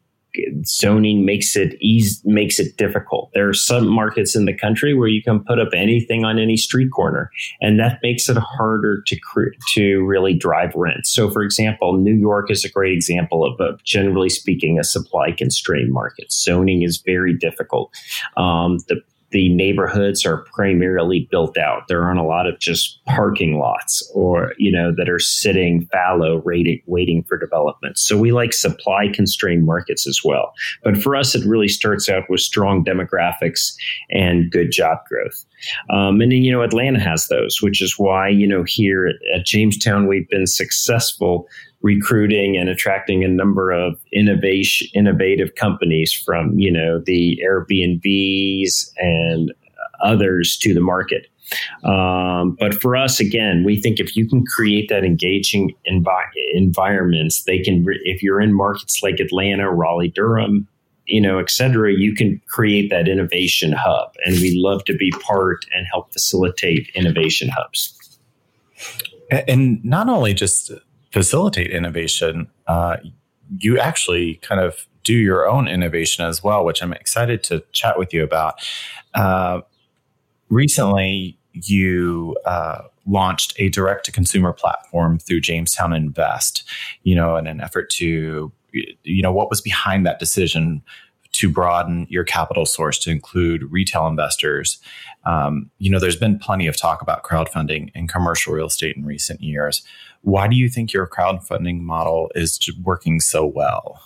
zoning 0.66 1.26
makes 1.26 1.56
it 1.56 1.76
easy, 1.82 2.20
makes 2.26 2.60
it 2.60 2.78
difficult. 2.78 3.32
There 3.34 3.48
are 3.50 3.54
some 3.54 3.88
markets 3.88 4.36
in 4.36 4.46
the 4.46 4.54
country 4.54 4.94
where 4.94 5.08
you 5.08 5.22
can 5.22 5.44
put 5.44 5.60
up 5.60 5.70
anything 5.74 6.26
on 6.26 6.40
any 6.40 6.58
street 6.58 6.90
corner, 6.92 7.32
and 7.62 7.80
that 7.80 8.00
makes 8.04 8.30
it 8.30 8.38
harder 8.38 9.02
to 9.08 9.18
to 9.74 10.06
really 10.06 10.34
drive 10.34 10.74
rent. 10.76 11.08
So, 11.08 11.30
for 11.30 11.44
example, 11.44 11.98
New 11.98 12.16
York 12.16 12.52
is 12.52 12.64
a 12.64 12.70
great 12.70 12.94
example 12.94 13.46
of, 13.46 13.60
a, 13.60 13.78
generally 13.84 14.30
speaking, 14.30 14.80
a 14.80 14.84
supply 14.84 15.32
constrained 15.32 15.92
market. 15.92 16.32
Zoning 16.32 16.84
is 16.84 16.98
very 16.98 17.38
difficult. 17.38 17.94
Um, 18.36 18.78
the 18.88 19.02
the 19.32 19.54
neighborhoods 19.54 20.26
are 20.26 20.46
primarily 20.54 21.28
built 21.30 21.58
out. 21.58 21.84
There 21.88 22.04
aren't 22.04 22.20
a 22.20 22.24
lot 22.24 22.48
of 22.48 22.60
just 22.60 23.04
parking 23.06 23.60
lots 23.60 24.10
or, 24.14 24.54
you 24.58 24.72
know, 24.72 24.94
that 24.96 25.10
are 25.10 25.20
sitting 25.20 25.88
fallow 25.92 26.42
waiting, 26.46 26.82
waiting 26.86 27.24
for 27.24 27.38
development. 27.38 27.98
So 27.98 28.18
we 28.18 28.32
like 28.32 28.54
supply 28.54 29.10
constrained 29.14 29.66
markets 29.66 30.08
as 30.08 30.22
well. 30.24 30.54
But 30.84 30.98
for 30.98 31.16
us, 31.16 31.36
it 31.36 31.46
really 31.46 31.68
starts 31.68 32.08
out 32.08 32.24
with 32.30 32.40
strong 32.40 32.86
demographics 32.86 33.74
and 34.10 34.50
good 34.50 34.72
job 34.72 35.00
growth. 35.10 35.46
Um, 35.90 36.22
and 36.22 36.32
then, 36.32 36.44
you 36.44 36.52
know, 36.52 36.62
Atlanta 36.62 37.00
has 37.00 37.28
those, 37.28 37.62
which 37.62 37.82
is 37.82 37.98
why, 37.98 38.30
you 38.30 38.48
know, 38.48 38.64
here 38.66 39.08
at, 39.08 39.46
Jamestown, 39.46 40.08
we've 40.08 40.30
been 40.30 40.48
successful 40.48 41.48
recruiting 41.82 42.58
and 42.58 42.70
attracting 42.70 43.24
a 43.24 43.28
number 43.28 43.72
of 43.72 44.00
innovation 44.12 44.88
innovative 44.96 45.54
companies 45.56 46.12
from 46.12 46.58
you 46.58 46.72
know 46.72 47.00
the 47.06 47.40
Airbnbs 47.48 48.90
and 48.98 49.54
others 50.04 50.58
to 50.58 50.74
the 50.74 50.82
market. 50.82 51.28
Um, 51.84 52.58
but 52.60 52.82
for 52.82 52.98
us, 52.98 53.20
again, 53.20 53.64
we 53.64 53.82
think 53.82 54.00
if 54.00 54.18
you 54.18 54.28
can 54.28 54.44
create 54.46 54.90
that 54.90 55.06
engaging 55.06 55.74
envi- 55.90 56.32
environments, 56.54 57.44
they 57.44 57.60
can. 57.60 57.86
Re- 57.86 58.02
if 58.04 58.22
you're 58.22 58.42
in 58.42 58.54
markets 58.54 59.02
like 59.02 59.20
Atlanta, 59.20 59.72
Raleigh, 59.72 60.12
Durham, 60.14 60.68
you 61.08 61.22
know, 61.22 61.40
et 61.40 61.50
cetera, 61.50 61.94
you 61.94 62.14
can 62.14 62.42
create 62.48 62.90
that 62.90 63.08
innovation 63.08 63.72
hub, 63.72 64.14
and 64.26 64.36
we 64.36 64.58
love 64.58 64.84
to 64.86 64.94
be 64.94 65.12
part 65.12 65.66
and 65.74 65.88
help 65.92 66.12
facilitate 66.12 66.90
innovation 66.94 67.50
hubs. 67.50 67.94
And 69.48 69.84
not 69.84 70.10
only 70.10 70.34
just 70.34 70.72
facilitate 71.12 71.72
innovation, 71.72 72.48
uh, 72.68 72.98
you 73.58 73.80
actually 73.80 74.36
kind 74.36 74.62
of 74.62 74.86
do 75.04 75.14
your 75.14 75.48
own 75.48 75.68
innovation 75.68 76.26
as 76.26 76.44
well, 76.44 76.66
which 76.66 76.84
I'm 76.84 76.94
excited 76.94 77.44
to 77.44 77.64
chat 77.72 77.98
with 77.98 78.14
you 78.14 78.24
about. 78.24 78.56
Uh, 79.14 79.62
recently, 80.50 81.38
you 81.54 82.36
uh, 82.46 82.84
launched 83.08 83.54
a 83.58 83.70
direct 83.70 84.06
to 84.06 84.12
consumer 84.12 84.54
platform 84.54 85.20
through 85.20 85.42
Jamestown 85.42 85.94
Invest, 85.94 86.64
you 87.04 87.16
know, 87.16 87.38
in 87.38 87.48
an 87.48 87.62
effort 87.62 87.90
to, 87.92 88.52
you 89.04 89.22
know, 89.22 89.32
what 89.32 89.50
was 89.50 89.62
behind 89.62 90.06
that 90.06 90.20
decision 90.20 90.82
to 91.34 91.50
broaden 91.50 92.08
your 92.10 92.24
capital 92.24 92.66
source 92.66 92.98
to 92.98 93.12
include 93.12 93.72
retail 93.72 94.08
investors. 94.08 94.80
Um, 95.26 95.70
you 95.78 95.90
know, 95.90 96.00
there's 96.00 96.16
been 96.16 96.40
plenty 96.40 96.68
of 96.68 96.76
talk 96.76 97.02
about 97.02 97.24
crowdfunding 97.24 97.92
in 97.94 98.08
commercial 98.08 98.54
real 98.54 98.68
estate 98.68 98.98
in 98.98 99.06
recent 99.06 99.42
years. 99.42 99.84
Why 100.22 100.48
do 100.48 100.56
you 100.56 100.68
think 100.68 100.94
your 100.94 101.06
crowdfunding 101.08 101.82
model 101.82 102.32
is 102.34 102.60
working 102.82 103.20
so 103.20 103.46
well? 103.46 104.02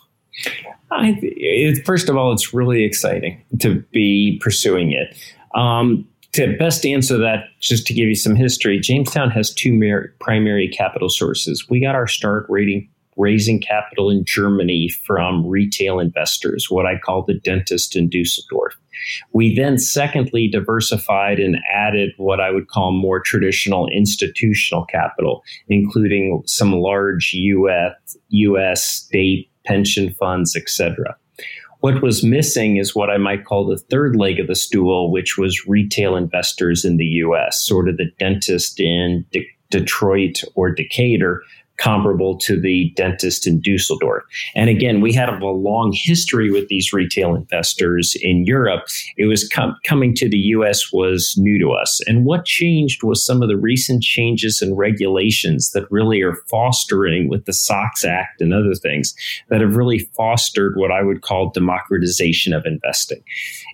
I, 0.92 1.18
it, 1.22 1.86
first 1.86 2.10
of 2.10 2.18
all, 2.18 2.34
it's 2.34 2.54
really 2.54 2.84
exciting 2.84 3.42
to 3.60 3.80
be 3.92 4.40
pursuing 4.42 4.92
it. 4.92 5.16
Um, 5.56 6.08
to 6.34 6.56
best 6.58 6.86
answer 6.86 7.18
that, 7.18 7.46
just 7.60 7.86
to 7.88 7.94
give 7.94 8.08
you 8.08 8.16
some 8.16 8.36
history, 8.36 8.80
Jamestown 8.80 9.32
has 9.32 9.54
two 9.54 9.74
mer- 9.74 10.14
primary 10.20 10.68
capital 10.68 11.10
sources. 11.10 11.68
We 11.70 11.82
got 11.82 11.96
our 11.96 12.08
start 12.08 12.46
rating 12.50 12.90
raising 13.18 13.60
capital 13.60 14.10
in 14.10 14.24
Germany 14.26 14.90
from 15.06 15.46
retail 15.46 16.00
investors, 16.00 16.68
what 16.70 16.86
I 16.86 16.98
call 16.98 17.24
the 17.24 17.34
dentist 17.34 17.96
in 17.96 18.10
Dusseldorf. 18.10 18.76
We 19.34 19.56
then, 19.56 19.78
secondly, 19.78 20.48
diversified 20.48 21.40
and 21.40 21.58
added 21.72 22.12
what 22.18 22.40
I 22.40 22.52
would 22.52 22.68
call 22.68 22.92
more 22.92 23.20
traditional 23.20 23.88
institutional 23.90 24.86
capital, 24.86 25.44
including 25.68 26.44
some 26.46 26.74
large 26.74 27.32
US, 27.34 27.94
US 28.30 28.84
state 28.84 29.50
pension 29.66 30.14
funds, 30.14 30.56
etc. 30.56 31.16
What 31.82 32.02
was 32.04 32.24
missing 32.24 32.78
is 32.78 32.96
what 32.96 33.10
I 33.10 33.18
might 33.18 33.44
call 33.44 33.66
the 33.66 33.78
third 33.78 34.16
leg 34.16 34.40
of 34.40 34.48
the 34.48 34.56
stool, 34.56 35.12
which 35.12 35.38
was 35.38 35.68
retail 35.68 36.16
investors 36.16 36.86
in 36.86 36.98
the 36.98 37.06
US, 37.06 37.62
sort 37.66 37.90
of 37.90 37.98
the 37.98 38.12
dentist 38.20 38.80
in 38.80 39.26
De- 39.32 39.50
Detroit 39.72 40.44
or 40.54 40.70
Decatur 40.70 41.42
comparable 41.82 42.38
to 42.38 42.60
the 42.60 42.92
dentist 42.96 43.48
in 43.48 43.60
Dusseldorf. 43.60 44.24
And 44.54 44.70
again, 44.70 45.02
we 45.02 45.12
had 45.14 45.30
a 45.30 45.46
long 45.46 45.92
history 45.96 46.52
with 46.52 46.68
these 46.68 46.94
retail 46.94 47.34
investors 47.34 48.16
in 48.22 48.46
Europe. 48.46 48.84
It 49.18 49.26
was 49.26 49.48
com- 49.48 49.76
coming 49.84 50.14
to 50.16 50.30
the 50.30 50.38
US 50.38 50.94
was 50.94 51.36
new 51.38 51.58
to 51.58 51.72
us. 51.72 52.00
And 52.06 52.24
what 52.24 52.46
changed 52.46 53.02
was 53.04 53.26
some 53.26 53.42
of 53.42 53.50
the 53.50 53.58
recent 53.58 54.04
changes 54.04 54.62
in 54.62 54.76
regulations 54.76 55.72
that 55.72 55.90
really 55.90 56.22
are 56.22 56.36
fostering 56.48 57.30
with 57.30 57.46
the 57.46 57.54
SOX 57.54 58.06
Act 58.06 58.42
and 58.42 58.54
other 58.54 58.76
things 58.76 59.16
that 59.50 59.62
have 59.62 59.76
really 59.76 60.00
fostered 60.16 60.78
what 60.78 60.92
I 60.92 61.02
would 61.02 61.22
call 61.22 61.50
democratization 61.50 62.54
of 62.54 62.66
investing. 62.66 63.24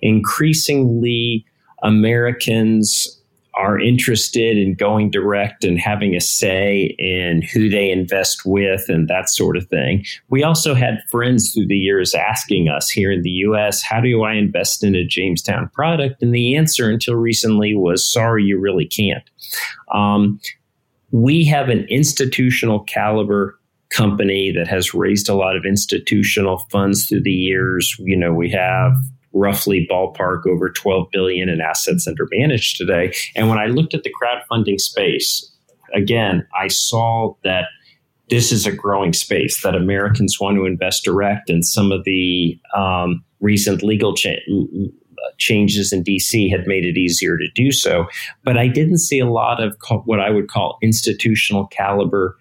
Increasingly, 0.02 1.46
Americans 1.84 3.17
are 3.58 3.80
interested 3.80 4.58
in 4.58 4.76
going 4.76 5.10
direct 5.10 5.64
and 5.64 5.80
having 5.80 6.16
a 6.16 6.22
say 6.22 6.96
in 7.00 7.42
who 7.42 7.70
they 7.70 7.90
invest 7.90 8.46
with 8.46 8.88
and 8.88 9.08
that 9.08 9.30
sort 9.30 9.58
of 9.58 9.68
thing. 9.68 10.06
We 10.30 10.44
also 10.44 10.76
had 10.76 11.02
friends 11.10 11.54
through 11.54 11.68
the 11.68 11.78
years 11.78 12.14
asking 12.14 12.70
us 12.70 12.90
here 12.90 13.12
in 13.12 13.24
the 13.24 13.30
US, 13.30 13.82
how 13.82 14.00
do 14.00 14.24
I 14.24 14.34
invest 14.34 14.84
in 14.84 14.96
a 14.96 15.06
Jamestown 15.06 15.70
product? 15.74 16.22
And 16.22 16.34
the 16.34 16.56
answer 16.56 16.90
until 16.90 17.16
recently 17.16 17.76
was, 17.76 18.08
sorry, 18.08 18.44
you 18.44 18.60
really 18.60 18.86
can't. 18.86 19.28
Um, 19.94 20.40
we 21.12 21.46
have 21.46 21.70
an 21.70 21.86
institutional 21.90 22.82
caliber 22.82 23.58
company 23.90 24.52
that 24.52 24.68
has 24.68 24.94
raised 24.94 25.30
a 25.30 25.34
lot 25.34 25.56
of 25.56 25.66
institutional 25.66 26.60
funds 26.70 27.08
through 27.08 27.24
the 27.24 27.32
years. 27.32 27.96
You 28.00 28.18
know, 28.18 28.34
we 28.34 28.50
have 28.52 28.94
roughly 29.38 29.88
ballpark 29.90 30.46
over 30.48 30.70
12 30.70 31.08
billion 31.12 31.50
in 31.50 31.62
assets 31.62 32.08
under 32.08 32.28
managed 32.32 32.78
today. 32.78 33.14
And 33.36 33.50
when 33.50 33.58
I 33.58 33.68
looked 33.68 33.94
at 33.94 34.04
the 34.04 34.14
crowdfunding 34.22 34.80
space, 34.80 35.50
again, 35.94 36.48
I 36.60 36.68
saw 36.68 37.36
that 37.44 37.66
this 38.30 38.52
is 38.52 38.66
a 38.66 38.72
growing 38.72 39.14
space 39.14 39.62
that 39.64 39.76
Americans 39.76 40.38
want 40.40 40.58
to 40.58 40.66
invest 40.66 41.06
direct, 41.06 41.50
and 41.50 41.66
some 41.66 41.92
of 41.92 42.04
the 42.04 42.60
um, 42.76 43.24
recent 43.40 43.84
legal 43.84 44.14
cha- 44.14 44.36
changes 45.38 45.94
in 45.94 46.04
DC 46.04 46.50
had 46.50 46.68
made 46.68 46.86
it 46.86 46.98
easier 46.98 47.38
to 47.38 47.48
do 47.56 47.72
so. 47.72 48.06
But 48.44 48.58
I 48.58 48.68
didn't 48.68 49.00
see 49.00 49.20
a 49.20 49.30
lot 49.30 49.64
of 49.64 49.78
what 50.06 50.20
I 50.20 50.30
would 50.30 50.50
call 50.50 50.78
institutional 50.82 51.68
caliber 51.68 52.38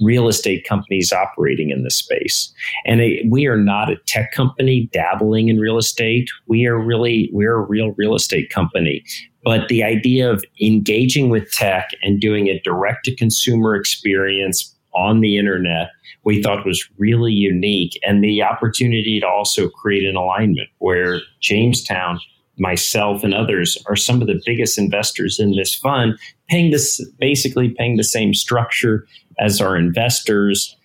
real 0.00 0.28
estate 0.28 0.66
companies 0.68 1.12
operating 1.12 1.70
in 1.70 1.84
this 1.84 1.96
space. 1.96 2.52
And 2.86 3.00
we 3.30 3.46
are 3.46 3.56
not 3.56 3.90
a 3.90 3.96
tech 4.06 4.32
company 4.32 4.88
dabbling 4.92 5.48
in 5.48 5.58
real 5.58 5.78
estate. 5.78 6.28
We 6.46 6.66
are 6.66 6.78
really, 6.78 7.30
we're 7.32 7.56
a 7.56 7.66
real 7.66 7.94
real 7.96 8.14
estate 8.14 8.50
company. 8.50 9.04
But 9.44 9.68
the 9.68 9.82
idea 9.82 10.30
of 10.30 10.42
engaging 10.62 11.28
with 11.28 11.50
tech 11.52 11.90
and 12.02 12.20
doing 12.20 12.48
a 12.48 12.60
direct 12.60 13.04
to 13.04 13.14
consumer 13.14 13.76
experience 13.76 14.74
on 14.94 15.20
the 15.20 15.36
internet, 15.36 15.88
we 16.24 16.42
thought 16.42 16.64
was 16.64 16.88
really 16.98 17.32
unique. 17.32 17.98
And 18.06 18.24
the 18.24 18.42
opportunity 18.42 19.20
to 19.20 19.26
also 19.26 19.68
create 19.68 20.04
an 20.04 20.16
alignment 20.16 20.68
where 20.78 21.20
Jamestown 21.40 22.18
myself 22.58 23.24
and 23.24 23.34
others 23.34 23.76
are 23.86 23.96
some 23.96 24.20
of 24.20 24.26
the 24.26 24.40
biggest 24.44 24.78
investors 24.78 25.38
in 25.40 25.56
this 25.56 25.74
fund, 25.74 26.18
paying 26.48 26.70
this 26.70 27.04
basically 27.18 27.70
paying 27.70 27.96
the 27.96 28.04
same 28.04 28.34
structure 28.34 29.06
as 29.38 29.60
our 29.60 29.76
investors. 29.76 30.76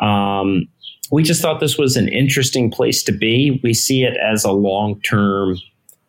Um, 0.00 0.68
we 1.10 1.22
just 1.22 1.40
thought 1.40 1.60
this 1.60 1.78
was 1.78 1.96
an 1.96 2.08
interesting 2.08 2.70
place 2.70 3.02
to 3.04 3.12
be. 3.12 3.60
We 3.62 3.74
see 3.74 4.04
it 4.04 4.16
as 4.16 4.44
a 4.44 4.52
long 4.52 5.00
term 5.02 5.56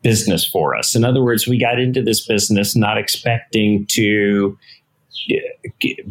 business 0.01 0.45
for 0.45 0.75
us. 0.75 0.95
In 0.95 1.03
other 1.03 1.23
words, 1.23 1.47
we 1.47 1.59
got 1.59 1.79
into 1.79 2.01
this 2.01 2.25
business 2.25 2.75
not 2.75 2.97
expecting 2.97 3.85
to 3.91 4.57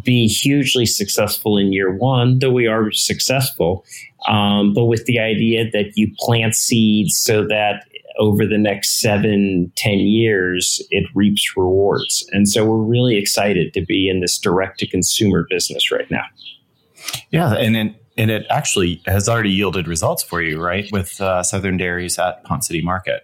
be 0.04 0.28
hugely 0.28 0.86
successful 0.86 1.56
in 1.56 1.72
year 1.72 1.92
one, 1.92 2.38
though 2.38 2.52
we 2.52 2.66
are 2.66 2.92
successful, 2.92 3.84
um, 4.28 4.74
but 4.74 4.84
with 4.84 5.04
the 5.06 5.18
idea 5.18 5.70
that 5.72 5.92
you 5.96 6.12
plant 6.18 6.54
seeds 6.54 7.16
so 7.16 7.46
that 7.46 7.84
over 8.18 8.46
the 8.46 8.58
next 8.58 9.00
seven, 9.00 9.72
ten 9.76 9.98
years, 9.98 10.82
it 10.90 11.06
reaps 11.14 11.56
rewards. 11.56 12.28
And 12.32 12.48
so 12.48 12.64
we're 12.64 12.82
really 12.82 13.16
excited 13.16 13.72
to 13.74 13.84
be 13.84 14.08
in 14.08 14.20
this 14.20 14.38
direct 14.38 14.80
to 14.80 14.86
consumer 14.86 15.46
business 15.48 15.90
right 15.90 16.10
now. 16.10 16.24
Yeah, 17.30 17.54
and 17.54 17.76
it, 17.76 17.94
and 18.16 18.30
it 18.30 18.46
actually 18.50 19.00
has 19.06 19.28
already 19.28 19.50
yielded 19.50 19.86
results 19.86 20.22
for 20.22 20.42
you, 20.42 20.60
right? 20.60 20.90
With 20.90 21.20
uh, 21.20 21.42
Southern 21.42 21.76
Dairies 21.76 22.18
at 22.18 22.42
Ponce 22.44 22.66
City 22.66 22.82
Market. 22.82 23.22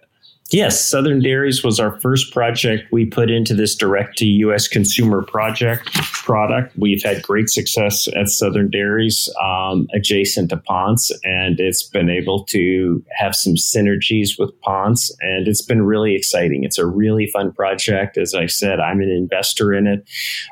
Yes, 0.51 0.85
Southern 0.85 1.23
Dairies 1.23 1.65
was 1.65 1.81
our 1.81 1.99
first 2.01 2.33
project 2.33 2.93
we 2.93 3.07
put 3.07 3.31
into 3.31 3.55
this 3.55 3.75
direct 3.75 4.19
to 4.19 4.27
U.S. 4.27 4.69
consumer 4.69 5.23
project 5.23 5.91
product. 5.95 6.77
We've 6.79 7.03
had 7.03 7.23
great 7.23 7.49
success 7.49 8.09
at 8.15 8.29
Southern 8.29 8.71
Dairies 8.71 9.29
um, 9.43 9.89
adjacent 9.95 10.51
to 10.51 10.59
Ponce, 10.59 11.11
and 11.25 11.59
it's 11.59 11.83
been 11.83 12.11
able 12.11 12.45
to 12.45 13.03
have 13.17 13.35
some 13.35 13.55
synergies 13.55 14.39
with 14.39 14.51
Ponce, 14.61 15.11
and 15.21 15.49
it's 15.49 15.63
been 15.63 15.83
really 15.83 16.15
exciting. 16.15 16.63
It's 16.63 16.79
a 16.79 16.87
really 16.87 17.27
fun 17.29 17.51
project. 17.53 18.19
As 18.19 18.35
I 18.35 18.45
said, 18.45 18.81
I'm 18.81 19.01
an 19.01 19.11
investor 19.11 19.73
in 19.73 19.87
it. 19.87 20.07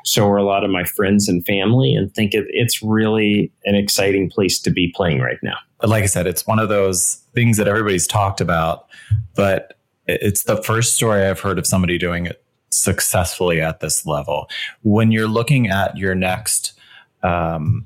So 0.05 0.27
are 0.27 0.37
a 0.37 0.43
lot 0.43 0.63
of 0.63 0.71
my 0.71 0.85
friends 0.85 1.29
and 1.29 1.45
family, 1.45 1.93
and 1.93 2.13
think 2.13 2.33
it, 2.33 2.45
it's 2.49 2.81
really 2.81 3.51
an 3.65 3.75
exciting 3.75 4.29
place 4.29 4.59
to 4.61 4.71
be 4.71 4.91
playing 4.95 5.21
right 5.21 5.39
now. 5.43 5.57
Like 5.83 6.03
I 6.03 6.07
said, 6.07 6.27
it's 6.27 6.47
one 6.47 6.59
of 6.59 6.69
those 6.69 7.21
things 7.33 7.57
that 7.57 7.67
everybody's 7.67 8.07
talked 8.07 8.39
about, 8.41 8.87
but 9.35 9.77
it's 10.07 10.43
the 10.43 10.61
first 10.63 10.95
story 10.95 11.23
I've 11.23 11.39
heard 11.39 11.59
of 11.59 11.67
somebody 11.67 11.97
doing 11.97 12.25
it 12.25 12.43
successfully 12.71 13.61
at 13.61 13.79
this 13.79 14.05
level. 14.05 14.49
When 14.81 15.11
you're 15.11 15.27
looking 15.27 15.69
at 15.69 15.97
your 15.97 16.15
next 16.15 16.73
um, 17.21 17.85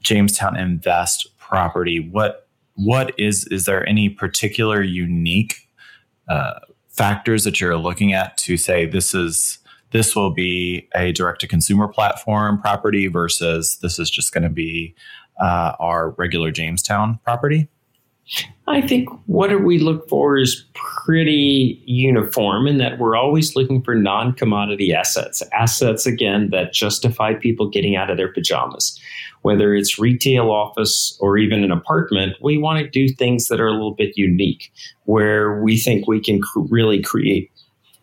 Jamestown 0.00 0.56
Invest 0.56 1.28
property, 1.38 2.00
what 2.00 2.48
what 2.74 3.18
is 3.18 3.46
is 3.46 3.64
there 3.64 3.88
any 3.88 4.08
particular 4.08 4.82
unique 4.82 5.68
uh, 6.28 6.60
factors 6.88 7.44
that 7.44 7.60
you're 7.60 7.76
looking 7.76 8.12
at 8.12 8.36
to 8.38 8.56
say 8.56 8.86
this 8.86 9.14
is 9.14 9.58
this 9.92 10.14
will 10.14 10.30
be 10.30 10.88
a 10.94 11.12
direct 11.12 11.40
to 11.40 11.48
consumer 11.48 11.88
platform 11.88 12.60
property 12.60 13.06
versus 13.06 13.78
this 13.82 13.98
is 13.98 14.10
just 14.10 14.32
going 14.32 14.42
to 14.42 14.50
be 14.50 14.94
uh, 15.40 15.72
our 15.78 16.10
regular 16.10 16.50
Jamestown 16.50 17.18
property? 17.24 17.68
I 18.66 18.80
think 18.80 19.08
what 19.26 19.62
we 19.62 19.78
look 19.78 20.08
for 20.08 20.36
is 20.36 20.64
pretty 20.74 21.80
uniform 21.86 22.66
in 22.66 22.78
that 22.78 22.98
we're 22.98 23.14
always 23.14 23.54
looking 23.54 23.82
for 23.82 23.94
non 23.94 24.32
commodity 24.32 24.92
assets. 24.92 25.42
Assets, 25.52 26.06
again, 26.06 26.50
that 26.50 26.72
justify 26.72 27.34
people 27.34 27.68
getting 27.68 27.94
out 27.94 28.10
of 28.10 28.16
their 28.16 28.32
pajamas. 28.32 29.00
Whether 29.42 29.74
it's 29.74 29.98
retail, 29.98 30.50
office, 30.50 31.16
or 31.20 31.38
even 31.38 31.62
an 31.62 31.70
apartment, 31.70 32.34
we 32.42 32.58
want 32.58 32.80
to 32.80 32.88
do 32.88 33.08
things 33.14 33.46
that 33.46 33.60
are 33.60 33.68
a 33.68 33.72
little 33.72 33.94
bit 33.94 34.16
unique, 34.16 34.72
where 35.04 35.62
we 35.62 35.78
think 35.78 36.08
we 36.08 36.20
can 36.20 36.40
cr- 36.40 36.60
really 36.68 37.00
create 37.00 37.52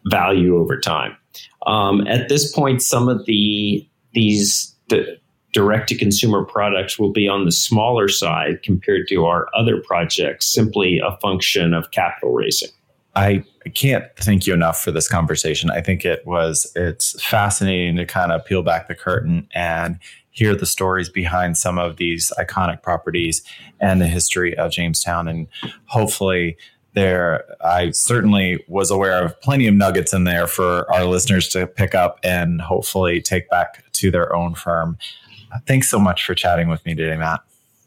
value 0.05 0.57
over 0.57 0.79
time. 0.79 1.17
Um, 1.65 2.07
at 2.07 2.29
this 2.29 2.49
point, 2.53 2.81
some 2.81 3.09
of 3.09 3.25
the 3.25 3.85
these 4.13 4.73
the, 4.87 5.19
direct 5.53 5.87
to 5.89 5.95
consumer 5.95 6.43
products 6.43 6.99
will 6.99 7.11
be 7.11 7.27
on 7.27 7.45
the 7.45 7.51
smaller 7.51 8.09
side 8.09 8.61
compared 8.63 9.07
to 9.07 9.25
our 9.25 9.47
other 9.55 9.79
projects, 9.79 10.51
simply 10.51 10.99
a 10.99 11.17
function 11.21 11.73
of 11.73 11.91
capital 11.91 12.33
raising. 12.33 12.69
I 13.15 13.43
can't 13.75 14.05
thank 14.17 14.47
you 14.47 14.53
enough 14.53 14.81
for 14.81 14.91
this 14.91 15.07
conversation. 15.07 15.69
I 15.69 15.81
think 15.81 16.03
it 16.03 16.25
was 16.25 16.71
it's 16.75 17.21
fascinating 17.23 17.95
to 17.97 18.05
kind 18.05 18.31
of 18.31 18.43
peel 18.43 18.63
back 18.63 18.87
the 18.87 18.95
curtain 18.95 19.47
and 19.53 19.99
hear 20.31 20.55
the 20.55 20.65
stories 20.65 21.09
behind 21.09 21.57
some 21.57 21.77
of 21.77 21.97
these 21.97 22.33
iconic 22.39 22.81
properties 22.81 23.43
and 23.79 24.01
the 24.01 24.07
history 24.07 24.57
of 24.57 24.71
Jamestown 24.71 25.27
and 25.27 25.47
hopefully 25.85 26.57
there 26.93 27.43
I 27.63 27.91
certainly 27.91 28.63
was 28.67 28.89
aware 28.89 29.23
of 29.23 29.39
plenty 29.41 29.67
of 29.67 29.75
nuggets 29.75 30.13
in 30.13 30.23
there 30.23 30.47
for 30.47 30.91
our 30.91 31.05
listeners 31.05 31.49
to 31.49 31.67
pick 31.67 31.95
up 31.95 32.19
and 32.23 32.61
hopefully 32.61 33.21
take 33.21 33.49
back 33.49 33.83
to 33.93 34.11
their 34.11 34.35
own 34.35 34.55
firm. 34.55 34.97
Thanks 35.67 35.89
so 35.89 35.99
much 35.99 36.25
for 36.25 36.35
chatting 36.35 36.67
with 36.67 36.85
me 36.85 36.95
today, 36.95 37.15
Matt. 37.17 37.41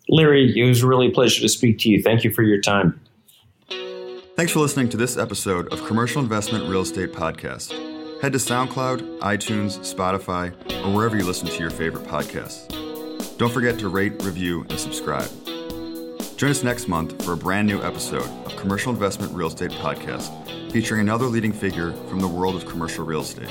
Larry, 0.09 0.59
it 0.59 0.67
was 0.67 0.85
really 0.85 1.09
a 1.09 1.11
pleasure 1.11 1.41
to 1.41 1.49
speak 1.49 1.79
to 1.81 1.89
you. 1.89 2.03
Thank 2.03 2.25
you 2.25 2.33
for 2.33 2.43
your 2.43 2.61
time. 2.61 3.01
Thanks 4.37 4.53
for 4.53 4.61
listening 4.61 4.89
to 4.91 4.97
this 4.97 5.17
episode 5.17 5.73
of 5.73 5.85
Commercial 5.87 6.23
Investment 6.23 6.69
Real 6.69 6.83
Estate 6.83 7.13
Podcast. 7.13 7.73
Head 8.21 8.33
to 8.33 8.39
SoundCloud, 8.39 9.19
iTunes, 9.21 9.79
Spotify, 9.79 10.53
or 10.85 10.95
wherever 10.95 11.17
you 11.17 11.25
listen 11.25 11.49
to 11.49 11.59
your 11.59 11.71
favorite 11.71 12.07
podcasts. 12.07 12.69
Don't 13.39 13.53
forget 13.53 13.79
to 13.79 13.89
rate, 13.89 14.23
review, 14.23 14.67
and 14.69 14.79
subscribe. 14.79 15.29
Join 16.37 16.51
us 16.51 16.63
next 16.63 16.87
month 16.87 17.25
for 17.25 17.33
a 17.33 17.37
brand 17.37 17.67
new 17.67 17.83
episode 17.83 18.29
of 18.47 18.57
Commercial 18.57 18.93
Investment 18.93 19.33
Real 19.33 19.49
Estate 19.49 19.71
Podcast 19.73 20.31
featuring 20.71 21.01
another 21.01 21.25
leading 21.25 21.53
figure 21.53 21.95
from 22.09 22.21
the 22.21 22.29
world 22.29 22.55
of 22.55 22.67
commercial 22.67 23.05
real 23.05 23.23
estate. 23.23 23.49